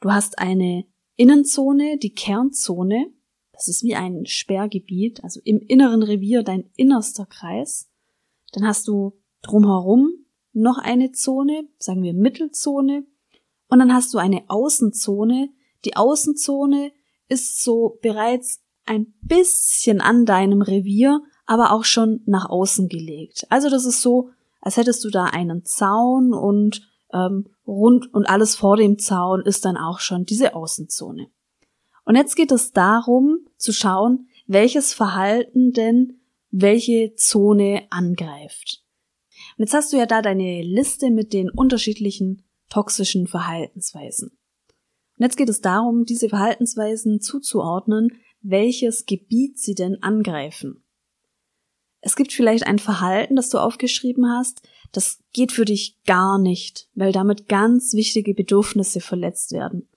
Du 0.00 0.12
hast 0.12 0.38
eine 0.38 0.84
Innenzone, 1.16 1.98
die 1.98 2.12
Kernzone, 2.12 3.12
das 3.52 3.68
ist 3.68 3.84
wie 3.84 3.94
ein 3.94 4.26
Sperrgebiet, 4.26 5.22
also 5.22 5.40
im 5.44 5.60
inneren 5.60 6.02
Revier 6.02 6.42
dein 6.42 6.70
innerster 6.76 7.26
Kreis. 7.26 7.88
Dann 8.52 8.66
hast 8.66 8.88
du 8.88 9.12
drumherum 9.42 10.10
noch 10.52 10.78
eine 10.78 11.12
Zone, 11.12 11.68
sagen 11.78 12.02
wir 12.02 12.14
Mittelzone. 12.14 13.06
Und 13.68 13.78
dann 13.78 13.92
hast 13.92 14.12
du 14.14 14.18
eine 14.18 14.44
Außenzone. 14.48 15.50
Die 15.84 15.96
Außenzone 15.96 16.92
ist 17.28 17.62
so 17.62 17.98
bereits 18.02 18.60
ein 18.86 19.14
bisschen 19.20 20.00
an 20.00 20.26
deinem 20.26 20.62
Revier, 20.62 21.22
aber 21.46 21.72
auch 21.72 21.84
schon 21.84 22.22
nach 22.26 22.48
außen 22.48 22.88
gelegt. 22.88 23.46
Also 23.50 23.70
das 23.70 23.84
ist 23.84 24.02
so, 24.02 24.30
als 24.60 24.76
hättest 24.76 25.04
du 25.04 25.10
da 25.10 25.24
einen 25.24 25.64
Zaun 25.64 26.32
und 26.32 26.88
ähm, 27.14 27.46
rund 27.66 28.12
und 28.12 28.26
alles 28.26 28.56
vor 28.56 28.76
dem 28.76 28.98
Zaun 28.98 29.40
ist 29.40 29.64
dann 29.64 29.76
auch 29.76 30.00
schon 30.00 30.26
diese 30.26 30.54
Außenzone. 30.54 31.28
Und 32.04 32.16
jetzt 32.16 32.34
geht 32.34 32.52
es 32.52 32.72
darum 32.72 33.46
zu 33.56 33.72
schauen, 33.72 34.28
welches 34.46 34.92
Verhalten 34.92 35.72
denn 35.72 36.20
welche 36.50 37.14
Zone 37.14 37.84
angreift. 37.90 38.84
Und 39.56 39.64
jetzt 39.64 39.74
hast 39.74 39.92
du 39.92 39.96
ja 39.96 40.06
da 40.06 40.20
deine 40.20 40.62
Liste 40.62 41.10
mit 41.10 41.32
den 41.32 41.50
unterschiedlichen 41.50 42.42
toxischen 42.68 43.26
Verhaltensweisen. 43.26 44.30
Und 45.16 45.22
jetzt 45.22 45.36
geht 45.36 45.48
es 45.48 45.60
darum, 45.60 46.04
diese 46.04 46.28
Verhaltensweisen 46.28 47.20
zuzuordnen, 47.20 48.20
welches 48.42 49.06
Gebiet 49.06 49.58
sie 49.58 49.74
denn 49.74 50.02
angreifen. 50.02 50.83
Es 52.04 52.16
gibt 52.16 52.34
vielleicht 52.34 52.66
ein 52.66 52.78
Verhalten, 52.78 53.34
das 53.34 53.48
du 53.48 53.56
aufgeschrieben 53.56 54.28
hast, 54.28 54.60
das 54.92 55.20
geht 55.32 55.52
für 55.52 55.64
dich 55.64 55.98
gar 56.04 56.38
nicht, 56.38 56.86
weil 56.94 57.12
damit 57.12 57.48
ganz 57.48 57.94
wichtige 57.94 58.34
Bedürfnisse 58.34 59.00
verletzt 59.00 59.52
werden. 59.52 59.88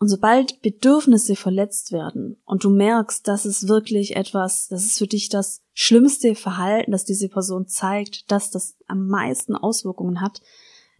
Und 0.00 0.08
sobald 0.08 0.60
Bedürfnisse 0.60 1.36
verletzt 1.36 1.92
werden 1.92 2.36
und 2.44 2.64
du 2.64 2.70
merkst, 2.70 3.28
dass 3.28 3.44
es 3.44 3.68
wirklich 3.68 4.16
etwas, 4.16 4.66
das 4.66 4.84
ist 4.84 4.98
für 4.98 5.06
dich 5.06 5.28
das 5.28 5.62
schlimmste 5.72 6.34
Verhalten, 6.34 6.90
das 6.90 7.04
diese 7.04 7.28
Person 7.28 7.68
zeigt, 7.68 8.28
dass 8.32 8.50
das 8.50 8.76
am 8.88 9.06
meisten 9.06 9.54
Auswirkungen 9.54 10.20
hat, 10.20 10.42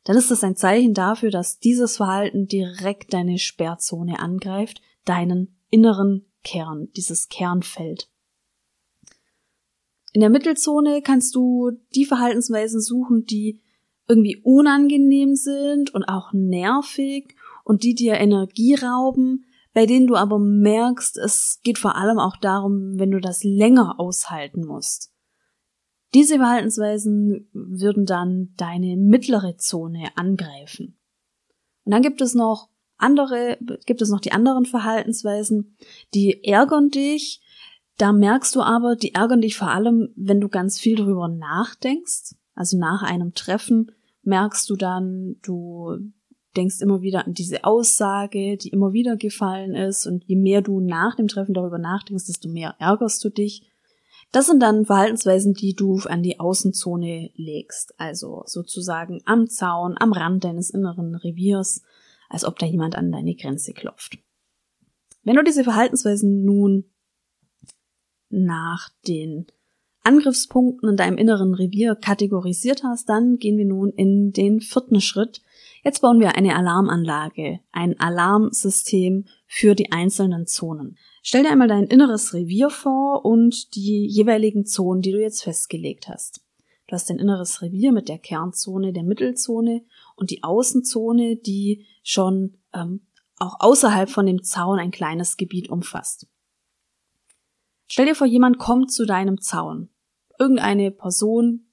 dann 0.05 0.17
ist 0.17 0.31
das 0.31 0.45
ein 0.45 0.55
Zeichen 0.55 0.95
dafür, 0.95 1.33
dass 1.33 1.59
dieses 1.59 1.97
Verhalten 1.97 2.47
direkt 2.47 3.12
deine 3.12 3.41
Sperrzone 3.41 4.21
angreift, 4.21 4.81
deinen 5.05 5.59
inneren 5.71 6.31
Kern, 6.45 6.89
dieses 6.95 7.29
Kernfeld. 7.29 8.12
In 10.12 10.21
der 10.21 10.31
Mittelzone 10.31 11.02
kannst 11.02 11.35
du 11.35 11.73
die 11.95 12.04
Verhaltensweisen 12.04 12.81
suchen, 12.81 13.25
die 13.25 13.61
irgendwie 14.09 14.40
unangenehm 14.42 15.35
sind 15.35 15.95
und 15.95 16.04
auch 16.04 16.33
nervig 16.33 17.35
und 17.64 17.83
die 17.83 17.95
dir 17.95 18.14
Energie 18.14 18.75
rauben, 18.75 19.47
bei 19.73 19.87
denen 19.87 20.07
du 20.07 20.16
aber 20.16 20.38
merkst, 20.38 21.16
es 21.16 21.61
geht 21.62 21.78
vor 21.78 21.97
allem 21.97 22.19
auch 22.19 22.37
darum, 22.37 22.99
wenn 22.99 23.11
du 23.11 23.21
das 23.21 23.42
länger 23.42 23.99
aushalten 23.99 24.66
musst. 24.66 25.12
Diese 26.14 26.37
Verhaltensweisen 26.37 27.49
würden 27.54 28.04
dann 28.04 28.52
deine 28.59 28.97
mittlere 28.97 29.57
Zone 29.57 30.11
angreifen. 30.14 30.99
Und 31.85 31.92
dann 31.92 32.02
gibt 32.02 32.21
es 32.21 32.35
noch 32.35 32.69
andere, 32.99 33.59
gibt 33.87 34.02
es 34.02 34.11
noch 34.11 34.21
die 34.21 34.33
anderen 34.33 34.66
Verhaltensweisen, 34.66 35.76
die 36.12 36.45
ärgern 36.45 36.90
dich. 36.90 37.40
Da 37.99 38.12
merkst 38.12 38.54
du 38.56 38.62
aber, 38.62 38.96
die 38.96 39.14
ärgern 39.14 39.40
dich 39.40 39.56
vor 39.56 39.68
allem, 39.68 40.12
wenn 40.16 40.40
du 40.40 40.49
ganz 40.49 40.80
viel 40.80 40.96
darüber 40.96 41.28
nachdenkst. 41.28 42.34
Also 42.54 42.78
nach 42.78 43.02
einem 43.02 43.34
Treffen 43.34 43.92
merkst 44.22 44.68
du 44.70 44.76
dann, 44.76 45.37
du 45.42 45.96
denkst 46.56 46.80
immer 46.80 47.02
wieder 47.02 47.26
an 47.26 47.32
diese 47.32 47.64
Aussage, 47.64 48.56
die 48.56 48.68
immer 48.68 48.92
wieder 48.92 49.16
gefallen 49.16 49.75
ist. 49.75 50.06
Und 50.06 50.25
je 50.25 50.37
mehr 50.37 50.62
du 50.62 50.80
nach 50.80 51.16
dem 51.16 51.28
Treffen 51.28 51.54
darüber 51.54 51.78
nachdenkst, 51.78 52.26
desto 52.26 52.49
mehr 52.49 52.76
ärgerst 52.78 53.25
du 53.25 53.30
dich. 53.30 53.68
Das 54.32 54.46
sind 54.46 54.61
dann 54.61 54.87
Verhaltensweisen, 54.87 55.52
die 55.52 55.75
du 55.75 56.00
an 56.06 56.22
die 56.22 56.40
Außenzone 56.40 57.30
legst, 57.34 57.94
also 57.99 58.42
sozusagen 58.46 59.20
am 59.26 59.49
Zaun, 59.49 59.96
am 59.99 60.12
Rand 60.12 60.44
deines 60.44 60.70
inneren 60.70 61.14
Reviers, 61.14 61.82
als 62.30 62.44
ob 62.44 62.58
da 62.58 62.64
jemand 62.64 62.96
an 62.96 63.12
deine 63.12 63.34
Grenze 63.34 63.75
klopft. 63.75 64.16
Wenn 65.22 65.37
du 65.37 65.44
diese 65.44 65.64
Verhaltensweisen 65.64 66.44
nun 66.44 66.84
nach 68.33 68.89
den 69.07 69.47
Angriffspunkten 70.05 70.89
in 70.89 70.97
deinem 70.97 71.17
inneren 71.17 71.55
Revier 71.55 71.95
kategorisiert 71.95 72.83
hast, 72.83 73.09
dann 73.09 73.39
gehen 73.39 73.57
wir 73.57 73.65
nun 73.65 73.91
in 73.91 74.33
den 74.33 74.61
vierten 74.61 75.01
Schritt. 75.01 75.43
Jetzt 75.85 76.01
bauen 76.01 76.19
wir 76.19 76.35
eine 76.37 76.57
Alarmanlage, 76.57 77.61
ein 77.71 77.99
Alarmsystem 78.01 79.27
für 79.47 79.75
die 79.75 79.93
einzelnen 79.93 80.47
Zonen. 80.47 80.97
Stell 81.23 81.45
dir 81.45 81.51
einmal 81.51 81.69
dein 81.69 81.87
inneres 81.87 82.35
Revier 82.35 82.71
vor 82.71 83.25
und 83.25 83.77
die 83.77 84.07
jeweiligen 84.07 84.67
Zonen, 84.67 85.03
die 85.03 85.12
du 85.12 85.21
jetzt 85.21 85.45
festgelegt 85.45 86.09
hast. 86.09 86.41
Du 86.89 86.95
hast 86.95 87.09
dein 87.09 87.19
inneres 87.19 87.62
Revier 87.62 87.93
mit 87.93 88.09
der 88.09 88.19
Kernzone, 88.19 88.93
der 88.93 89.05
Mittelzone 89.05 89.83
und 90.17 90.31
die 90.31 90.43
Außenzone, 90.43 91.37
die 91.37 91.87
schon 92.03 92.59
ähm, 92.75 93.07
auch 93.39 93.57
außerhalb 93.61 94.11
von 94.11 94.27
dem 94.27 94.43
Zaun 94.43 94.79
ein 94.79 94.91
kleines 94.91 95.37
Gebiet 95.37 95.71
umfasst. 95.71 96.27
Stell 97.92 98.06
dir 98.06 98.14
vor, 98.14 98.26
jemand 98.26 98.56
kommt 98.58 98.90
zu 98.90 99.04
deinem 99.04 99.42
Zaun. 99.42 99.90
Irgendeine 100.38 100.90
Person 100.90 101.66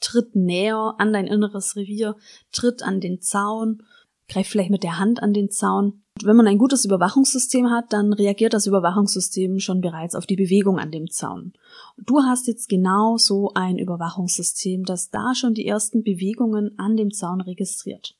tritt 0.00 0.34
näher 0.34 0.96
an 0.98 1.12
dein 1.12 1.28
inneres 1.28 1.76
Revier, 1.76 2.16
tritt 2.50 2.82
an 2.82 3.00
den 3.00 3.20
Zaun, 3.20 3.84
greift 4.28 4.50
vielleicht 4.50 4.70
mit 4.70 4.82
der 4.82 4.98
Hand 4.98 5.22
an 5.22 5.32
den 5.32 5.50
Zaun 5.50 6.02
wenn 6.24 6.36
man 6.36 6.46
ein 6.46 6.58
gutes 6.58 6.84
Überwachungssystem 6.84 7.70
hat, 7.70 7.92
dann 7.92 8.12
reagiert 8.12 8.52
das 8.52 8.66
Überwachungssystem 8.66 9.58
schon 9.58 9.80
bereits 9.80 10.14
auf 10.14 10.26
die 10.26 10.36
Bewegung 10.36 10.78
an 10.78 10.90
dem 10.90 11.10
Zaun. 11.10 11.52
du 11.96 12.20
hast 12.22 12.46
jetzt 12.46 12.68
genau 12.68 13.16
so 13.16 13.52
ein 13.54 13.78
Überwachungssystem, 13.78 14.84
das 14.84 15.10
da 15.10 15.34
schon 15.34 15.54
die 15.54 15.66
ersten 15.66 16.02
Bewegungen 16.02 16.78
an 16.78 16.96
dem 16.96 17.12
Zaun 17.12 17.40
registriert. 17.40 18.14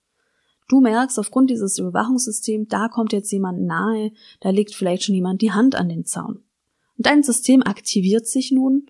Du 0.69 0.81
merkst 0.81 1.19
aufgrund 1.19 1.51
dieses 1.51 1.79
Überwachungssystems, 1.79 2.69
da 2.69 2.89
kommt 2.89 3.13
jetzt 3.13 3.31
jemand 3.31 3.61
nahe, 3.63 4.13
da 4.41 4.51
legt 4.51 4.75
vielleicht 4.75 5.05
schon 5.05 5.15
jemand 5.15 5.43
die 5.43 5.53
Hand 5.53 5.75
an 5.75 5.89
den 5.89 6.07
Zaun. 6.07 6.43
Und 6.97 7.07
dein 7.07 7.23
System 7.23 7.63
aktiviert 7.63 8.27
sich 8.27 8.53
nun 8.53 8.87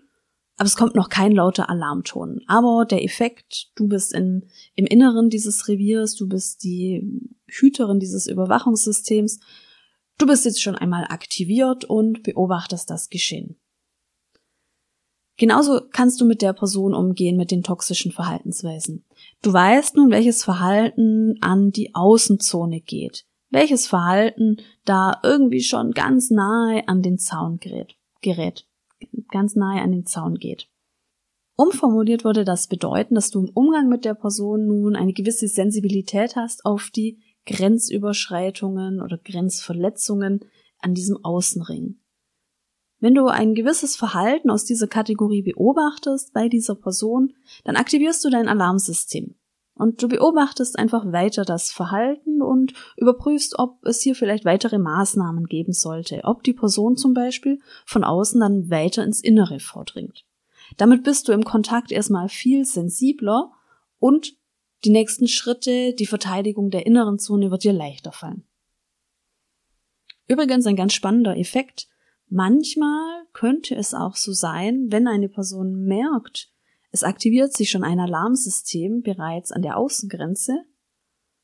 aber 0.56 0.66
es 0.66 0.76
kommt 0.76 0.94
noch 0.94 1.08
kein 1.08 1.32
lauter 1.32 1.68
Alarmton. 1.70 2.40
Aber 2.46 2.84
der 2.84 3.02
Effekt, 3.02 3.72
du 3.74 3.88
bist 3.88 4.12
in, 4.12 4.46
im 4.74 4.86
Inneren 4.86 5.30
dieses 5.30 5.66
Reviers, 5.68 6.14
du 6.14 6.28
bist 6.28 6.62
die 6.62 7.02
Hüterin 7.48 7.98
dieses 7.98 8.26
Überwachungssystems, 8.26 9.40
du 10.18 10.26
bist 10.26 10.44
jetzt 10.44 10.62
schon 10.62 10.76
einmal 10.76 11.06
aktiviert 11.08 11.84
und 11.84 12.22
beobachtest 12.22 12.88
das 12.90 13.08
Geschehen. 13.08 13.56
Genauso 15.38 15.80
kannst 15.90 16.20
du 16.20 16.26
mit 16.26 16.42
der 16.42 16.52
Person 16.52 16.94
umgehen 16.94 17.36
mit 17.36 17.50
den 17.50 17.62
toxischen 17.62 18.12
Verhaltensweisen. 18.12 19.04
Du 19.40 19.52
weißt 19.52 19.96
nun, 19.96 20.10
welches 20.10 20.44
Verhalten 20.44 21.38
an 21.40 21.72
die 21.72 21.94
Außenzone 21.94 22.82
geht, 22.82 23.24
welches 23.52 23.86
Verhalten 23.86 24.56
da 24.84 25.20
irgendwie 25.22 25.62
schon 25.62 25.92
ganz 25.92 26.30
nahe 26.30 26.88
an 26.88 27.02
den 27.02 27.18
Zaun 27.18 27.58
gerät. 27.58 27.94
gerät 28.20 28.66
ganz 29.30 29.56
nahe 29.56 29.82
an 29.82 29.92
den 29.92 30.06
Zaun 30.06 30.36
geht. 30.36 30.68
Umformuliert 31.56 32.24
würde 32.24 32.44
das 32.44 32.66
bedeuten, 32.66 33.14
dass 33.14 33.30
du 33.30 33.40
im 33.40 33.50
Umgang 33.50 33.88
mit 33.88 34.04
der 34.04 34.14
Person 34.14 34.66
nun 34.66 34.96
eine 34.96 35.12
gewisse 35.12 35.48
Sensibilität 35.48 36.36
hast 36.36 36.64
auf 36.64 36.90
die 36.90 37.20
Grenzüberschreitungen 37.46 39.02
oder 39.02 39.18
Grenzverletzungen 39.18 40.40
an 40.78 40.94
diesem 40.94 41.22
Außenring. 41.24 41.98
Wenn 43.00 43.14
du 43.14 43.26
ein 43.26 43.54
gewisses 43.54 43.96
Verhalten 43.96 44.48
aus 44.48 44.64
dieser 44.64 44.86
Kategorie 44.86 45.42
beobachtest 45.42 46.32
bei 46.32 46.48
dieser 46.48 46.76
Person, 46.76 47.34
dann 47.64 47.76
aktivierst 47.76 48.24
du 48.24 48.30
dein 48.30 48.48
Alarmsystem. 48.48 49.34
Und 49.74 50.02
du 50.02 50.08
beobachtest 50.08 50.78
einfach 50.78 51.12
weiter 51.12 51.44
das 51.44 51.72
Verhalten 51.72 52.42
und 52.42 52.74
überprüfst, 52.96 53.58
ob 53.58 53.84
es 53.86 54.02
hier 54.02 54.14
vielleicht 54.14 54.44
weitere 54.44 54.78
Maßnahmen 54.78 55.46
geben 55.46 55.72
sollte, 55.72 56.20
ob 56.24 56.42
die 56.42 56.52
Person 56.52 56.96
zum 56.96 57.14
Beispiel 57.14 57.58
von 57.86 58.04
außen 58.04 58.40
dann 58.40 58.70
weiter 58.70 59.02
ins 59.02 59.22
Innere 59.22 59.60
vordringt. 59.60 60.24
Damit 60.76 61.04
bist 61.04 61.28
du 61.28 61.32
im 61.32 61.44
Kontakt 61.44 61.90
erstmal 61.90 62.28
viel 62.28 62.64
sensibler 62.64 63.50
und 63.98 64.36
die 64.84 64.90
nächsten 64.90 65.28
Schritte, 65.28 65.94
die 65.94 66.06
Verteidigung 66.06 66.70
der 66.70 66.86
inneren 66.86 67.18
Zone 67.18 67.50
wird 67.50 67.64
dir 67.64 67.72
leichter 67.72 68.12
fallen. 68.12 68.44
Übrigens 70.28 70.66
ein 70.66 70.76
ganz 70.76 70.92
spannender 70.92 71.36
Effekt. 71.36 71.88
Manchmal 72.28 73.24
könnte 73.32 73.74
es 73.74 73.94
auch 73.94 74.16
so 74.16 74.32
sein, 74.32 74.86
wenn 74.90 75.06
eine 75.06 75.28
Person 75.28 75.84
merkt, 75.84 76.51
es 76.92 77.02
aktiviert 77.02 77.54
sich 77.54 77.70
schon 77.70 77.84
ein 77.84 77.98
Alarmsystem 77.98 79.00
bereits 79.00 79.50
an 79.50 79.62
der 79.62 79.78
Außengrenze, 79.78 80.64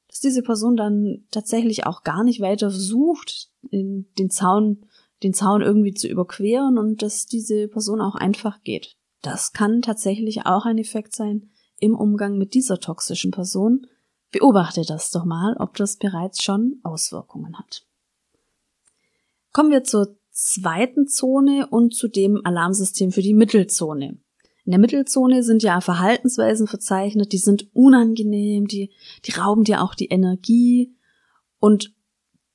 dass 0.08 0.20
diese 0.20 0.42
Person 0.42 0.76
dann 0.76 1.24
tatsächlich 1.30 1.86
auch 1.86 2.02
gar 2.02 2.22
nicht 2.22 2.40
weiter 2.40 2.70
versucht, 2.70 3.50
den 3.62 4.30
Zaun, 4.30 4.86
den 5.22 5.32
Zaun 5.32 5.62
irgendwie 5.62 5.94
zu 5.94 6.06
überqueren 6.06 6.78
und 6.78 7.02
dass 7.02 7.26
diese 7.26 7.66
Person 7.66 8.02
auch 8.02 8.14
einfach 8.14 8.62
geht. 8.62 8.96
Das 9.22 9.52
kann 9.52 9.80
tatsächlich 9.80 10.44
auch 10.46 10.66
ein 10.66 10.78
Effekt 10.78 11.16
sein 11.16 11.50
im 11.80 11.94
Umgang 11.94 12.36
mit 12.36 12.52
dieser 12.52 12.78
toxischen 12.78 13.30
Person. 13.30 13.86
Beobachte 14.30 14.82
das 14.86 15.10
doch 15.10 15.24
mal, 15.24 15.56
ob 15.58 15.76
das 15.76 15.96
bereits 15.96 16.42
schon 16.42 16.78
Auswirkungen 16.82 17.58
hat. 17.58 17.86
Kommen 19.52 19.70
wir 19.70 19.82
zur 19.82 20.18
zweiten 20.30 21.08
Zone 21.08 21.66
und 21.68 21.94
zu 21.94 22.06
dem 22.06 22.42
Alarmsystem 22.44 23.12
für 23.12 23.22
die 23.22 23.34
Mittelzone. 23.34 24.18
In 24.68 24.72
der 24.72 24.80
Mittelzone 24.80 25.42
sind 25.42 25.62
ja 25.62 25.80
Verhaltensweisen 25.80 26.66
verzeichnet, 26.66 27.32
die 27.32 27.38
sind 27.38 27.74
unangenehm, 27.74 28.66
die, 28.66 28.92
die 29.24 29.32
rauben 29.32 29.64
dir 29.64 29.82
auch 29.82 29.94
die 29.94 30.08
Energie 30.08 30.94
und 31.58 31.94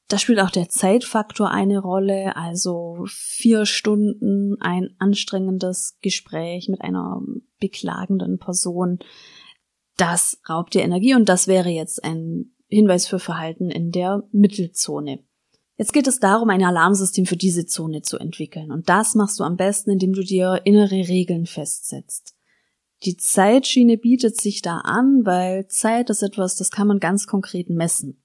da 0.09 0.19
spielt 0.19 0.39
auch 0.39 0.51
der 0.51 0.69
Zeitfaktor 0.69 1.49
eine 1.49 1.79
Rolle, 1.79 2.35
also 2.35 3.03
vier 3.07 3.65
Stunden 3.65 4.61
ein 4.61 4.93
anstrengendes 4.99 5.97
Gespräch 6.03 6.69
mit 6.69 6.81
einer 6.81 7.19
beklagenden 7.59 8.37
Person. 8.37 8.99
Das 9.97 10.39
raubt 10.47 10.75
dir 10.75 10.83
Energie 10.83 11.15
und 11.15 11.27
das 11.29 11.47
wäre 11.47 11.69
jetzt 11.69 12.03
ein 12.03 12.53
Hinweis 12.67 13.07
für 13.07 13.17
Verhalten 13.17 13.71
in 13.71 13.89
der 13.89 14.21
Mittelzone. 14.31 15.23
Jetzt 15.75 15.93
geht 15.93 16.07
es 16.07 16.19
darum, 16.19 16.49
ein 16.49 16.63
Alarmsystem 16.63 17.25
für 17.25 17.35
diese 17.35 17.65
Zone 17.65 18.03
zu 18.03 18.17
entwickeln. 18.17 18.71
Und 18.71 18.89
das 18.89 19.15
machst 19.15 19.39
du 19.39 19.43
am 19.43 19.57
besten, 19.57 19.91
indem 19.91 20.13
du 20.13 20.23
dir 20.23 20.61
innere 20.65 21.07
Regeln 21.07 21.45
festsetzt. 21.45 22.35
Die 23.05 23.17
Zeitschiene 23.17 23.97
bietet 23.97 24.39
sich 24.39 24.61
da 24.61 24.77
an, 24.77 25.25
weil 25.25 25.67
Zeit 25.67 26.09
ist 26.09 26.21
etwas, 26.21 26.55
das 26.55 26.69
kann 26.69 26.87
man 26.87 26.99
ganz 26.99 27.27
konkret 27.27 27.69
messen. 27.69 28.23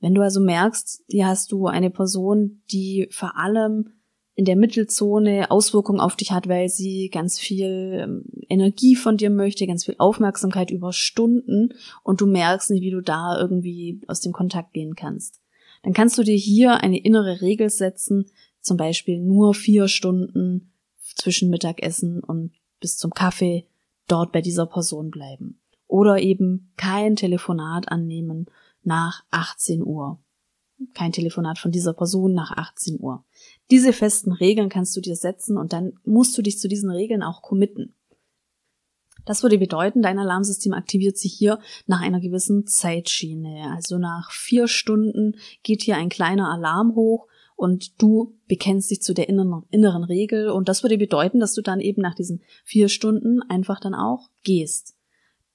Wenn 0.00 0.14
du 0.14 0.22
also 0.22 0.40
merkst, 0.40 1.04
hier 1.06 1.26
hast 1.26 1.52
du 1.52 1.66
eine 1.66 1.90
Person, 1.90 2.62
die 2.72 3.08
vor 3.10 3.36
allem 3.36 3.92
in 4.34 4.46
der 4.46 4.56
Mittelzone 4.56 5.50
Auswirkungen 5.50 6.00
auf 6.00 6.16
dich 6.16 6.32
hat, 6.32 6.48
weil 6.48 6.70
sie 6.70 7.10
ganz 7.12 7.38
viel 7.38 8.00
ähm, 8.02 8.24
Energie 8.48 8.96
von 8.96 9.18
dir 9.18 9.28
möchte, 9.28 9.66
ganz 9.66 9.84
viel 9.84 9.96
Aufmerksamkeit 9.98 10.70
über 10.70 10.94
Stunden 10.94 11.74
und 12.02 12.22
du 12.22 12.26
merkst 12.26 12.70
nicht, 12.70 12.82
wie 12.82 12.90
du 12.90 13.02
da 13.02 13.38
irgendwie 13.38 14.00
aus 14.08 14.20
dem 14.20 14.32
Kontakt 14.32 14.72
gehen 14.72 14.94
kannst. 14.94 15.40
Dann 15.82 15.92
kannst 15.92 16.18
du 16.18 16.22
dir 16.22 16.36
hier 16.36 16.78
eine 16.82 16.98
innere 16.98 17.40
Regel 17.40 17.70
setzen, 17.70 18.26
zum 18.60 18.76
Beispiel 18.76 19.18
nur 19.18 19.54
vier 19.54 19.88
Stunden 19.88 20.72
zwischen 20.98 21.50
Mittagessen 21.50 22.20
und 22.22 22.52
bis 22.80 22.96
zum 22.96 23.12
Kaffee 23.12 23.66
dort 24.06 24.32
bei 24.32 24.40
dieser 24.40 24.66
Person 24.66 25.10
bleiben. 25.10 25.60
Oder 25.86 26.20
eben 26.20 26.72
kein 26.76 27.16
Telefonat 27.16 27.90
annehmen 27.90 28.46
nach 28.82 29.24
18 29.30 29.84
Uhr. 29.84 30.20
Kein 30.94 31.12
Telefonat 31.12 31.58
von 31.58 31.72
dieser 31.72 31.92
Person 31.92 32.32
nach 32.32 32.52
18 32.52 32.98
Uhr. 33.00 33.24
Diese 33.70 33.92
festen 33.92 34.32
Regeln 34.32 34.68
kannst 34.68 34.96
du 34.96 35.00
dir 35.00 35.16
setzen 35.16 35.58
und 35.58 35.72
dann 35.72 35.92
musst 36.04 36.36
du 36.38 36.42
dich 36.42 36.58
zu 36.58 36.68
diesen 36.68 36.90
Regeln 36.90 37.22
auch 37.22 37.42
committen. 37.42 37.94
Das 39.24 39.42
würde 39.42 39.58
bedeuten, 39.58 40.02
dein 40.02 40.18
Alarmsystem 40.18 40.72
aktiviert 40.72 41.18
sich 41.18 41.32
hier 41.32 41.58
nach 41.86 42.00
einer 42.00 42.20
gewissen 42.20 42.66
Zeitschiene. 42.66 43.72
Also 43.74 43.98
nach 43.98 44.30
vier 44.30 44.68
Stunden 44.68 45.36
geht 45.62 45.82
hier 45.82 45.96
ein 45.96 46.08
kleiner 46.08 46.50
Alarm 46.50 46.94
hoch 46.94 47.26
und 47.56 48.00
du 48.00 48.38
bekennst 48.48 48.90
dich 48.90 49.02
zu 49.02 49.12
der 49.12 49.28
inneren, 49.28 49.64
inneren 49.70 50.04
Regel 50.04 50.48
und 50.48 50.68
das 50.68 50.82
würde 50.82 50.96
bedeuten, 50.96 51.40
dass 51.40 51.54
du 51.54 51.62
dann 51.62 51.80
eben 51.80 52.00
nach 52.00 52.14
diesen 52.14 52.42
vier 52.64 52.88
Stunden 52.88 53.42
einfach 53.42 53.80
dann 53.80 53.94
auch 53.94 54.30
gehst. 54.42 54.96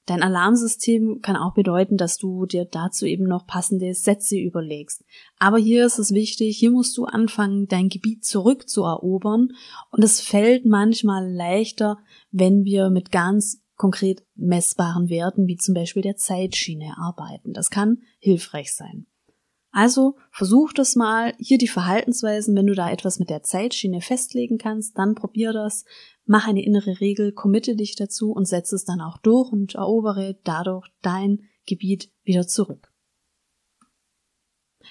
Dein 0.05 0.21
Alarmsystem 0.21 1.21
kann 1.21 1.35
auch 1.35 1.53
bedeuten, 1.53 1.97
dass 1.97 2.17
du 2.17 2.45
dir 2.45 2.65
dazu 2.65 3.05
eben 3.05 3.23
noch 3.23 3.47
passende 3.47 3.93
Sätze 3.95 4.37
überlegst. 4.37 5.03
Aber 5.39 5.57
hier 5.57 5.85
ist 5.85 5.97
es 5.97 6.13
wichtig, 6.13 6.57
hier 6.57 6.71
musst 6.71 6.95
du 6.97 7.05
anfangen, 7.05 7.67
dein 7.67 7.89
Gebiet 7.89 8.23
zurückzuerobern. 8.23 9.49
Und 9.89 10.03
es 10.03 10.21
fällt 10.21 10.65
manchmal 10.65 11.31
leichter, 11.31 11.97
wenn 12.31 12.65
wir 12.65 12.91
mit 12.91 13.11
ganz 13.11 13.63
konkret 13.77 14.23
messbaren 14.35 15.09
Werten, 15.09 15.47
wie 15.47 15.57
zum 15.57 15.73
Beispiel 15.73 16.03
der 16.03 16.17
Zeitschiene, 16.17 16.95
arbeiten. 16.97 17.53
Das 17.53 17.69
kann 17.69 18.03
hilfreich 18.19 18.73
sein. 18.73 19.07
Also 19.75 20.15
versuch 20.31 20.71
das 20.71 20.95
mal, 20.95 21.33
hier 21.37 21.57
die 21.57 21.67
Verhaltensweisen, 21.67 22.55
wenn 22.55 22.65
du 22.65 22.75
da 22.75 22.89
etwas 22.89 23.19
mit 23.19 23.29
der 23.29 23.43
Zeitschiene 23.43 23.99
festlegen 23.99 24.57
kannst, 24.57 24.97
dann 24.97 25.15
probier 25.15 25.51
das, 25.51 25.83
mach 26.23 26.47
eine 26.47 26.63
innere 26.63 27.01
Regel, 27.01 27.33
committe 27.33 27.75
dich 27.75 27.97
dazu 27.97 28.31
und 28.31 28.47
setze 28.47 28.77
es 28.77 28.85
dann 28.85 29.01
auch 29.01 29.17
durch 29.17 29.51
und 29.51 29.75
erobere 29.75 30.39
dadurch 30.45 30.87
dein 31.01 31.49
Gebiet 31.65 32.09
wieder 32.23 32.47
zurück. 32.47 32.93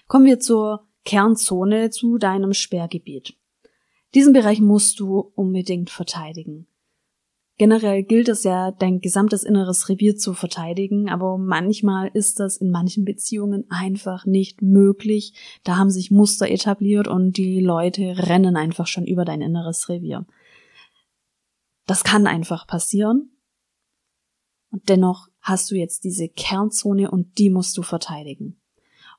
Kommen 0.07 0.27
wir 0.27 0.38
zur 0.38 0.87
Kernzone, 1.07 1.88
zu 1.88 2.18
deinem 2.18 2.53
Sperrgebiet. 2.53 3.38
Diesen 4.14 4.35
Bereich 4.35 4.61
musst 4.61 5.01
du 5.01 5.18
unbedingt 5.35 5.88
verteidigen. 5.88 6.68
Generell 7.57 8.03
gilt 8.03 8.29
es 8.29 8.43
ja, 8.43 8.73
dein 8.73 9.01
gesamtes 9.01 9.45
inneres 9.45 9.88
Revier 9.88 10.17
zu 10.17 10.35
verteidigen, 10.35 11.09
aber 11.09 11.38
manchmal 11.38 12.11
ist 12.12 12.40
das 12.40 12.57
in 12.57 12.71
manchen 12.71 13.05
Beziehungen 13.05 13.64
einfach 13.69 14.27
nicht 14.27 14.61
möglich. 14.61 15.35
Da 15.62 15.77
haben 15.77 15.90
sich 15.90 16.11
Muster 16.11 16.51
etabliert 16.51 17.07
und 17.07 17.37
die 17.37 17.61
Leute 17.61 18.03
rennen 18.19 18.57
einfach 18.57 18.88
schon 18.88 19.07
über 19.07 19.25
dein 19.25 19.40
inneres 19.40 19.88
Revier. 19.88 20.27
Das 21.87 22.03
kann 22.03 22.27
einfach 22.27 22.67
passieren. 22.67 23.31
Und 24.73 24.88
dennoch 24.88 25.29
hast 25.40 25.71
du 25.71 25.77
jetzt 25.77 26.03
diese 26.03 26.29
Kernzone 26.29 27.09
und 27.09 27.38
die 27.38 27.51
musst 27.51 27.77
du 27.77 27.83
verteidigen. 27.83 28.61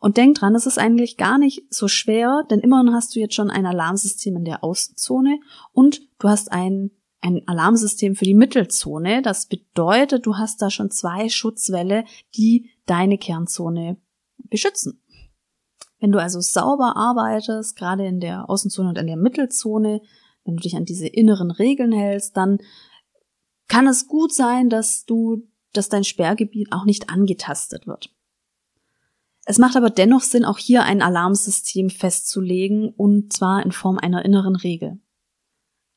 Und 0.02 0.17
denk 0.17 0.38
dran, 0.38 0.56
es 0.56 0.65
ist 0.65 0.78
eigentlich 0.78 1.15
gar 1.15 1.38
nicht 1.38 1.63
so 1.74 1.88
schwer, 1.88 2.43
denn 2.50 2.60
immerhin 2.60 2.93
hast 2.93 3.15
du 3.15 3.21
jetzt 3.21 3.36
schon 3.36 3.50
ein 3.50 3.65
Alarmsystem 3.65 4.36
in 4.36 4.43
der 4.43 4.62
Außenzone 4.62 5.39
und 5.71 6.02
du 6.19 6.28
hast 6.28 6.52
ein 6.52 6.91
ein 7.21 7.47
Alarmsystem 7.47 8.15
für 8.15 8.25
die 8.25 8.36
Mittelzone. 8.36 9.21
Das 9.21 9.47
bedeutet, 9.47 10.25
du 10.25 10.38
hast 10.38 10.62
da 10.62 10.69
schon 10.69 10.91
zwei 10.91 11.30
Schutzwälle, 11.30 12.06
die 12.36 12.69
deine 12.86 13.17
Kernzone 13.17 13.97
beschützen. 14.38 15.01
Wenn 15.99 16.12
du 16.12 16.21
also 16.21 16.39
sauber 16.39 16.95
arbeitest, 16.95 17.75
gerade 17.75 18.06
in 18.06 18.19
der 18.19 18.49
Außenzone 18.49 18.89
und 18.89 18.97
in 18.97 19.08
der 19.08 19.17
Mittelzone, 19.17 20.01
wenn 20.43 20.58
du 20.58 20.62
dich 20.62 20.75
an 20.75 20.86
diese 20.86 21.08
inneren 21.08 21.51
Regeln 21.51 21.91
hältst, 21.91 22.38
dann 22.38 22.60
kann 23.67 23.88
es 23.88 24.08
gut 24.08 24.34
sein, 24.34 24.69
dass 24.69 25.06
du, 25.06 25.47
dass 25.73 25.89
dein 25.89 26.04
Sperrgebiet 26.04 26.71
auch 26.71 26.86
nicht 26.86 27.10
angetastet 27.10 27.88
wird. 27.88 28.13
Es 29.45 29.58
macht 29.60 29.75
aber 29.75 29.89
dennoch 29.89 30.21
Sinn, 30.21 30.43
auch 30.45 30.58
hier 30.58 30.84
ein 30.84 31.01
Alarmsystem 31.01 31.89
festzulegen, 31.89 32.89
und 32.89 33.32
zwar 33.32 33.63
in 33.63 33.71
Form 33.71 33.97
einer 33.97 34.25
inneren 34.25 34.56
Regel. 34.56 34.99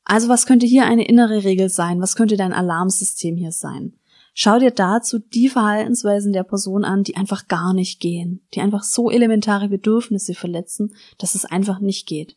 Also 0.09 0.29
was 0.29 0.47
könnte 0.47 0.67
hier 0.67 0.87
eine 0.87 1.07
innere 1.07 1.45
Regel 1.45 1.69
sein? 1.69 2.01
Was 2.01 2.17
könnte 2.17 2.39
dein 2.39 2.55
Alarmsystem 2.55 3.37
hier 3.37 3.53
sein? 3.53 3.93
Schau 4.33 4.59
dir 4.59 4.71
dazu 4.71 5.19
die 5.19 5.49
Verhaltensweisen 5.49 6.33
der 6.33 6.45
Person 6.45 6.85
an, 6.85 7.05
die 7.05 7.17
einfach 7.17 7.47
gar 7.47 7.75
nicht 7.75 8.01
gehen, 8.01 8.41
die 8.55 8.61
einfach 8.61 8.85
so 8.85 9.11
elementare 9.11 9.69
Bedürfnisse 9.69 10.35
verletzen, 10.35 10.95
dass 11.19 11.35
es 11.35 11.45
einfach 11.45 11.81
nicht 11.81 12.07
geht. 12.07 12.37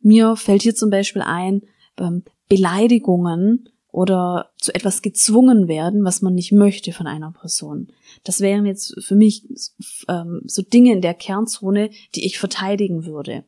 Mir 0.00 0.36
fällt 0.36 0.62
hier 0.62 0.76
zum 0.76 0.90
Beispiel 0.90 1.22
ein, 1.22 1.62
ähm, 1.98 2.22
Beleidigungen 2.48 3.68
oder 3.90 4.52
zu 4.58 4.72
etwas 4.72 5.02
gezwungen 5.02 5.66
werden, 5.66 6.04
was 6.04 6.22
man 6.22 6.34
nicht 6.34 6.52
möchte 6.52 6.92
von 6.92 7.08
einer 7.08 7.32
Person. 7.32 7.88
Das 8.22 8.40
wären 8.40 8.64
jetzt 8.64 8.94
für 9.02 9.16
mich 9.16 9.42
ähm, 10.06 10.42
so 10.44 10.62
Dinge 10.62 10.92
in 10.92 11.00
der 11.00 11.14
Kernzone, 11.14 11.90
die 12.14 12.26
ich 12.26 12.38
verteidigen 12.38 13.06
würde. 13.06 13.44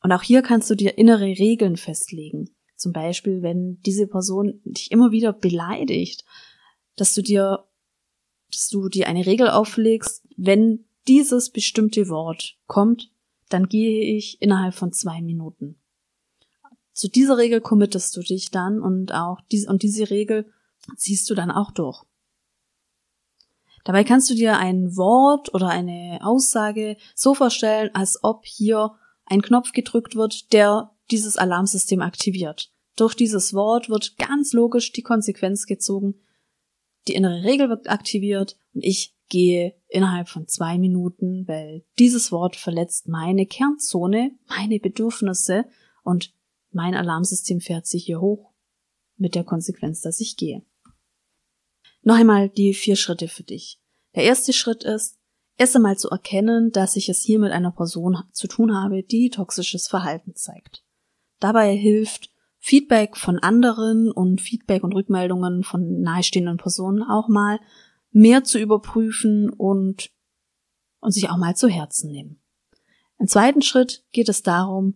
Und 0.00 0.12
auch 0.12 0.22
hier 0.22 0.42
kannst 0.42 0.70
du 0.70 0.76
dir 0.76 0.96
innere 0.96 1.24
Regeln 1.24 1.76
festlegen. 1.76 2.50
Zum 2.78 2.92
Beispiel, 2.92 3.42
wenn 3.42 3.82
diese 3.82 4.06
Person 4.06 4.60
dich 4.64 4.92
immer 4.92 5.10
wieder 5.10 5.32
beleidigt, 5.32 6.24
dass 6.94 7.12
du 7.12 7.22
dir, 7.22 7.64
dass 8.52 8.68
du 8.68 8.88
dir 8.88 9.08
eine 9.08 9.26
Regel 9.26 9.50
auflegst, 9.50 10.24
wenn 10.36 10.84
dieses 11.08 11.50
bestimmte 11.50 12.08
Wort 12.08 12.56
kommt, 12.66 13.10
dann 13.48 13.68
gehe 13.68 14.16
ich 14.16 14.40
innerhalb 14.40 14.74
von 14.74 14.92
zwei 14.92 15.20
Minuten. 15.20 15.76
Zu 16.92 17.08
dieser 17.08 17.36
Regel 17.36 17.60
committest 17.60 18.16
du 18.16 18.20
dich 18.20 18.52
dann 18.52 18.80
und 18.80 19.12
auch 19.12 19.40
diese, 19.50 19.68
und 19.68 19.82
diese 19.82 20.10
Regel 20.10 20.52
ziehst 20.96 21.28
du 21.28 21.34
dann 21.34 21.50
auch 21.50 21.72
durch. 21.72 22.04
Dabei 23.82 24.04
kannst 24.04 24.30
du 24.30 24.34
dir 24.34 24.56
ein 24.58 24.96
Wort 24.96 25.52
oder 25.52 25.68
eine 25.68 26.20
Aussage 26.22 26.96
so 27.16 27.34
vorstellen, 27.34 27.90
als 27.94 28.22
ob 28.22 28.46
hier 28.46 28.92
ein 29.26 29.42
Knopf 29.42 29.72
gedrückt 29.72 30.14
wird, 30.14 30.52
der 30.52 30.92
dieses 31.10 31.36
Alarmsystem 31.36 32.00
aktiviert. 32.00 32.72
Durch 32.96 33.14
dieses 33.14 33.54
Wort 33.54 33.88
wird 33.88 34.16
ganz 34.18 34.52
logisch 34.52 34.92
die 34.92 35.02
Konsequenz 35.02 35.66
gezogen. 35.66 36.16
Die 37.06 37.14
innere 37.14 37.44
Regel 37.44 37.68
wird 37.68 37.88
aktiviert 37.88 38.58
und 38.74 38.84
ich 38.84 39.14
gehe 39.28 39.74
innerhalb 39.88 40.28
von 40.28 40.48
zwei 40.48 40.78
Minuten, 40.78 41.46
weil 41.46 41.84
dieses 41.98 42.32
Wort 42.32 42.56
verletzt 42.56 43.08
meine 43.08 43.46
Kernzone, 43.46 44.32
meine 44.48 44.80
Bedürfnisse 44.80 45.64
und 46.02 46.34
mein 46.70 46.94
Alarmsystem 46.94 47.60
fährt 47.60 47.86
sich 47.86 48.04
hier 48.04 48.20
hoch 48.20 48.52
mit 49.16 49.34
der 49.34 49.44
Konsequenz, 49.44 50.00
dass 50.00 50.20
ich 50.20 50.36
gehe. 50.36 50.62
Noch 52.02 52.16
einmal 52.16 52.48
die 52.48 52.74
vier 52.74 52.96
Schritte 52.96 53.28
für 53.28 53.42
dich. 53.42 53.80
Der 54.14 54.24
erste 54.24 54.52
Schritt 54.52 54.84
ist, 54.84 55.18
erst 55.56 55.76
einmal 55.76 55.98
zu 55.98 56.08
erkennen, 56.08 56.70
dass 56.70 56.96
ich 56.96 57.08
es 57.08 57.22
hier 57.22 57.38
mit 57.38 57.52
einer 57.52 57.72
Person 57.72 58.18
zu 58.32 58.46
tun 58.46 58.74
habe, 58.74 59.02
die 59.02 59.30
toxisches 59.30 59.88
Verhalten 59.88 60.34
zeigt. 60.34 60.84
Dabei 61.40 61.76
hilft 61.76 62.30
Feedback 62.58 63.16
von 63.16 63.38
anderen 63.38 64.10
und 64.10 64.40
Feedback 64.40 64.82
und 64.82 64.94
Rückmeldungen 64.94 65.62
von 65.62 66.00
nahestehenden 66.00 66.56
Personen 66.56 67.02
auch 67.02 67.28
mal 67.28 67.60
mehr 68.10 68.44
zu 68.44 68.58
überprüfen 68.58 69.50
und, 69.50 70.10
und 71.00 71.12
sich 71.12 71.30
auch 71.30 71.36
mal 71.36 71.56
zu 71.56 71.68
Herzen 71.68 72.10
nehmen. 72.10 72.40
Im 73.18 73.28
zweiten 73.28 73.62
Schritt 73.62 74.04
geht 74.12 74.28
es 74.28 74.42
darum, 74.42 74.94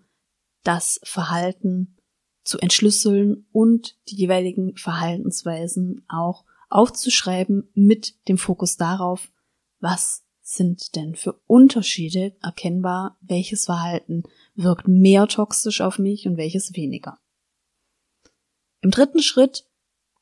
das 0.64 1.00
Verhalten 1.02 1.96
zu 2.44 2.58
entschlüsseln 2.58 3.46
und 3.52 3.96
die 4.08 4.16
jeweiligen 4.16 4.76
Verhaltensweisen 4.76 6.04
auch 6.08 6.44
aufzuschreiben 6.68 7.70
mit 7.74 8.16
dem 8.28 8.38
Fokus 8.38 8.76
darauf, 8.76 9.30
was 9.80 10.24
sind 10.40 10.96
denn 10.96 11.14
für 11.14 11.40
Unterschiede 11.46 12.36
erkennbar, 12.42 13.16
welches 13.20 13.66
Verhalten 13.66 14.24
wirkt 14.62 14.88
mehr 14.88 15.26
toxisch 15.26 15.80
auf 15.80 15.98
mich 15.98 16.26
und 16.26 16.36
welches 16.36 16.74
weniger. 16.74 17.18
Im 18.80 18.90
dritten 18.90 19.22
Schritt 19.22 19.66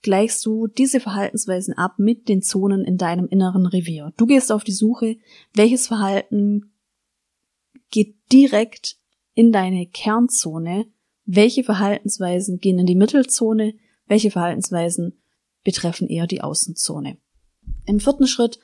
gleichst 0.03 0.45
du 0.47 0.67
diese 0.67 1.01
Verhaltensweisen 1.01 1.75
ab 1.75 1.99
mit 1.99 2.29
den 2.29 2.43
Zonen 2.43 2.85
in 2.85 2.97
deinem 2.97 3.27
inneren 3.27 3.67
Revier. 3.67 4.13
Du 4.17 4.27
gehst 4.27 4.53
auf 4.53 4.65
die 4.65 4.73
Suche, 4.73 5.17
welches 5.55 5.87
Verhalten 5.87 6.73
geht 7.91 8.17
direkt 8.33 8.99
in 9.35 9.53
deine 9.53 9.87
Kernzone, 9.87 10.87
welche 11.25 11.65
Verhaltensweisen 11.65 12.59
gehen 12.59 12.79
in 12.79 12.87
die 12.87 12.95
Mittelzone, 12.95 13.75
welche 14.07 14.31
Verhaltensweisen 14.31 15.23
betreffen 15.63 16.09
eher 16.09 16.27
die 16.27 16.41
Außenzone. 16.41 17.19
Im 17.87 18.01
vierten 18.01 18.27
Schritt 18.27 18.59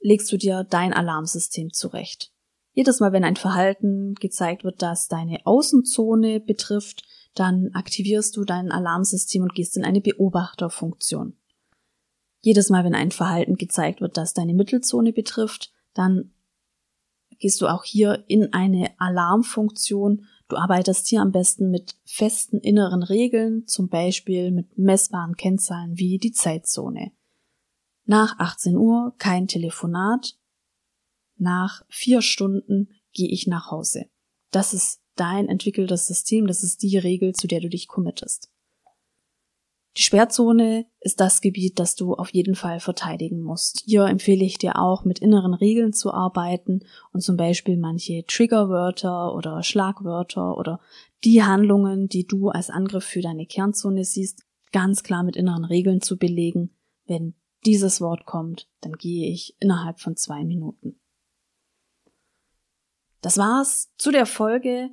legst 0.00 0.30
du 0.30 0.36
dir 0.36 0.64
dein 0.64 0.92
Alarmsystem 0.92 1.72
zurecht. 1.72 2.33
Jedes 2.74 3.00
Mal, 3.00 3.12
wenn 3.12 3.24
ein 3.24 3.36
Verhalten 3.36 4.14
gezeigt 4.16 4.64
wird, 4.64 4.82
das 4.82 5.08
deine 5.08 5.46
Außenzone 5.46 6.40
betrifft, 6.40 7.04
dann 7.34 7.70
aktivierst 7.72 8.36
du 8.36 8.44
dein 8.44 8.70
Alarmsystem 8.70 9.42
und 9.42 9.54
gehst 9.54 9.76
in 9.76 9.84
eine 9.84 10.00
Beobachterfunktion. 10.00 11.36
Jedes 12.40 12.70
Mal, 12.70 12.84
wenn 12.84 12.94
ein 12.94 13.10
Verhalten 13.10 13.54
gezeigt 13.54 14.00
wird, 14.00 14.16
das 14.16 14.34
deine 14.34 14.54
Mittelzone 14.54 15.12
betrifft, 15.12 15.72
dann 15.94 16.32
gehst 17.38 17.60
du 17.60 17.68
auch 17.68 17.84
hier 17.84 18.24
in 18.28 18.52
eine 18.52 18.90
Alarmfunktion. 18.98 20.26
Du 20.48 20.56
arbeitest 20.56 21.08
hier 21.08 21.22
am 21.22 21.32
besten 21.32 21.70
mit 21.70 21.96
festen 22.04 22.58
inneren 22.58 23.02
Regeln, 23.02 23.66
zum 23.66 23.88
Beispiel 23.88 24.50
mit 24.50 24.76
messbaren 24.76 25.36
Kennzahlen 25.36 25.96
wie 25.96 26.18
die 26.18 26.32
Zeitzone. 26.32 27.12
Nach 28.04 28.38
18 28.38 28.76
Uhr 28.76 29.14
kein 29.18 29.48
Telefonat. 29.48 30.36
Nach 31.36 31.82
vier 31.88 32.22
Stunden 32.22 32.88
gehe 33.12 33.28
ich 33.28 33.46
nach 33.46 33.70
Hause. 33.70 34.06
Das 34.50 34.72
ist 34.72 35.00
dein 35.16 35.48
entwickeltes 35.48 36.06
System, 36.06 36.46
das 36.46 36.62
ist 36.62 36.82
die 36.82 36.98
Regel, 36.98 37.34
zu 37.34 37.46
der 37.46 37.60
du 37.60 37.68
dich 37.68 37.88
committest. 37.88 38.50
Die 39.96 40.02
Sperrzone 40.02 40.86
ist 40.98 41.20
das 41.20 41.40
Gebiet, 41.40 41.78
das 41.78 41.94
du 41.94 42.14
auf 42.14 42.30
jeden 42.30 42.56
Fall 42.56 42.80
verteidigen 42.80 43.40
musst. 43.40 43.84
Hier 43.86 44.06
empfehle 44.06 44.44
ich 44.44 44.58
dir 44.58 44.76
auch, 44.76 45.04
mit 45.04 45.20
inneren 45.20 45.54
Regeln 45.54 45.92
zu 45.92 46.12
arbeiten 46.12 46.80
und 47.12 47.20
zum 47.20 47.36
Beispiel 47.36 47.76
manche 47.76 48.24
Triggerwörter 48.26 49.32
oder 49.32 49.62
Schlagwörter 49.62 50.58
oder 50.58 50.80
die 51.22 51.44
Handlungen, 51.44 52.08
die 52.08 52.26
du 52.26 52.48
als 52.48 52.70
Angriff 52.70 53.04
für 53.04 53.20
deine 53.20 53.46
Kernzone 53.46 54.04
siehst, 54.04 54.42
ganz 54.72 55.04
klar 55.04 55.22
mit 55.22 55.36
inneren 55.36 55.64
Regeln 55.64 56.00
zu 56.00 56.18
belegen. 56.18 56.76
Wenn 57.06 57.34
dieses 57.64 58.00
Wort 58.00 58.26
kommt, 58.26 58.68
dann 58.80 58.94
gehe 58.94 59.30
ich 59.30 59.56
innerhalb 59.60 60.00
von 60.00 60.16
zwei 60.16 60.42
Minuten. 60.42 60.98
Das 63.24 63.38
war's 63.38 63.90
zu 63.96 64.12
der 64.12 64.26
Folge 64.26 64.90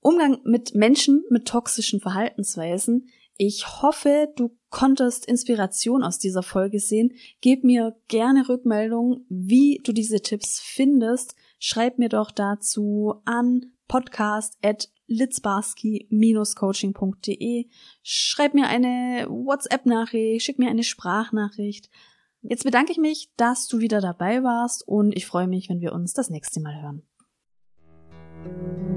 Umgang 0.00 0.40
mit 0.44 0.74
Menschen 0.74 1.22
mit 1.28 1.46
toxischen 1.46 2.00
Verhaltensweisen. 2.00 3.10
Ich 3.36 3.82
hoffe, 3.82 4.32
du 4.36 4.56
konntest 4.70 5.26
Inspiration 5.26 6.02
aus 6.02 6.18
dieser 6.18 6.42
Folge 6.42 6.80
sehen. 6.80 7.12
Gib 7.42 7.64
mir 7.64 7.94
gerne 8.08 8.48
Rückmeldung, 8.48 9.26
wie 9.28 9.82
du 9.84 9.92
diese 9.92 10.22
Tipps 10.22 10.60
findest. 10.60 11.34
Schreib 11.58 11.98
mir 11.98 12.08
doch 12.08 12.30
dazu 12.30 13.16
an 13.26 13.66
podcast 13.86 14.56
at 14.62 14.88
litzbarski-coaching.de. 15.08 17.66
Schreib 18.02 18.54
mir 18.54 18.68
eine 18.68 19.26
WhatsApp-Nachricht, 19.28 20.42
schick 20.42 20.58
mir 20.58 20.70
eine 20.70 20.84
Sprachnachricht. 20.84 21.90
Jetzt 22.40 22.64
bedanke 22.64 22.92
ich 22.92 22.98
mich, 22.98 23.30
dass 23.36 23.68
du 23.68 23.80
wieder 23.80 24.00
dabei 24.00 24.42
warst 24.42 24.88
und 24.88 25.14
ich 25.14 25.26
freue 25.26 25.48
mich, 25.48 25.68
wenn 25.68 25.82
wir 25.82 25.92
uns 25.92 26.14
das 26.14 26.30
nächste 26.30 26.60
Mal 26.60 26.80
hören. 26.80 27.02
Thank 28.44 28.82
you. 28.82 28.87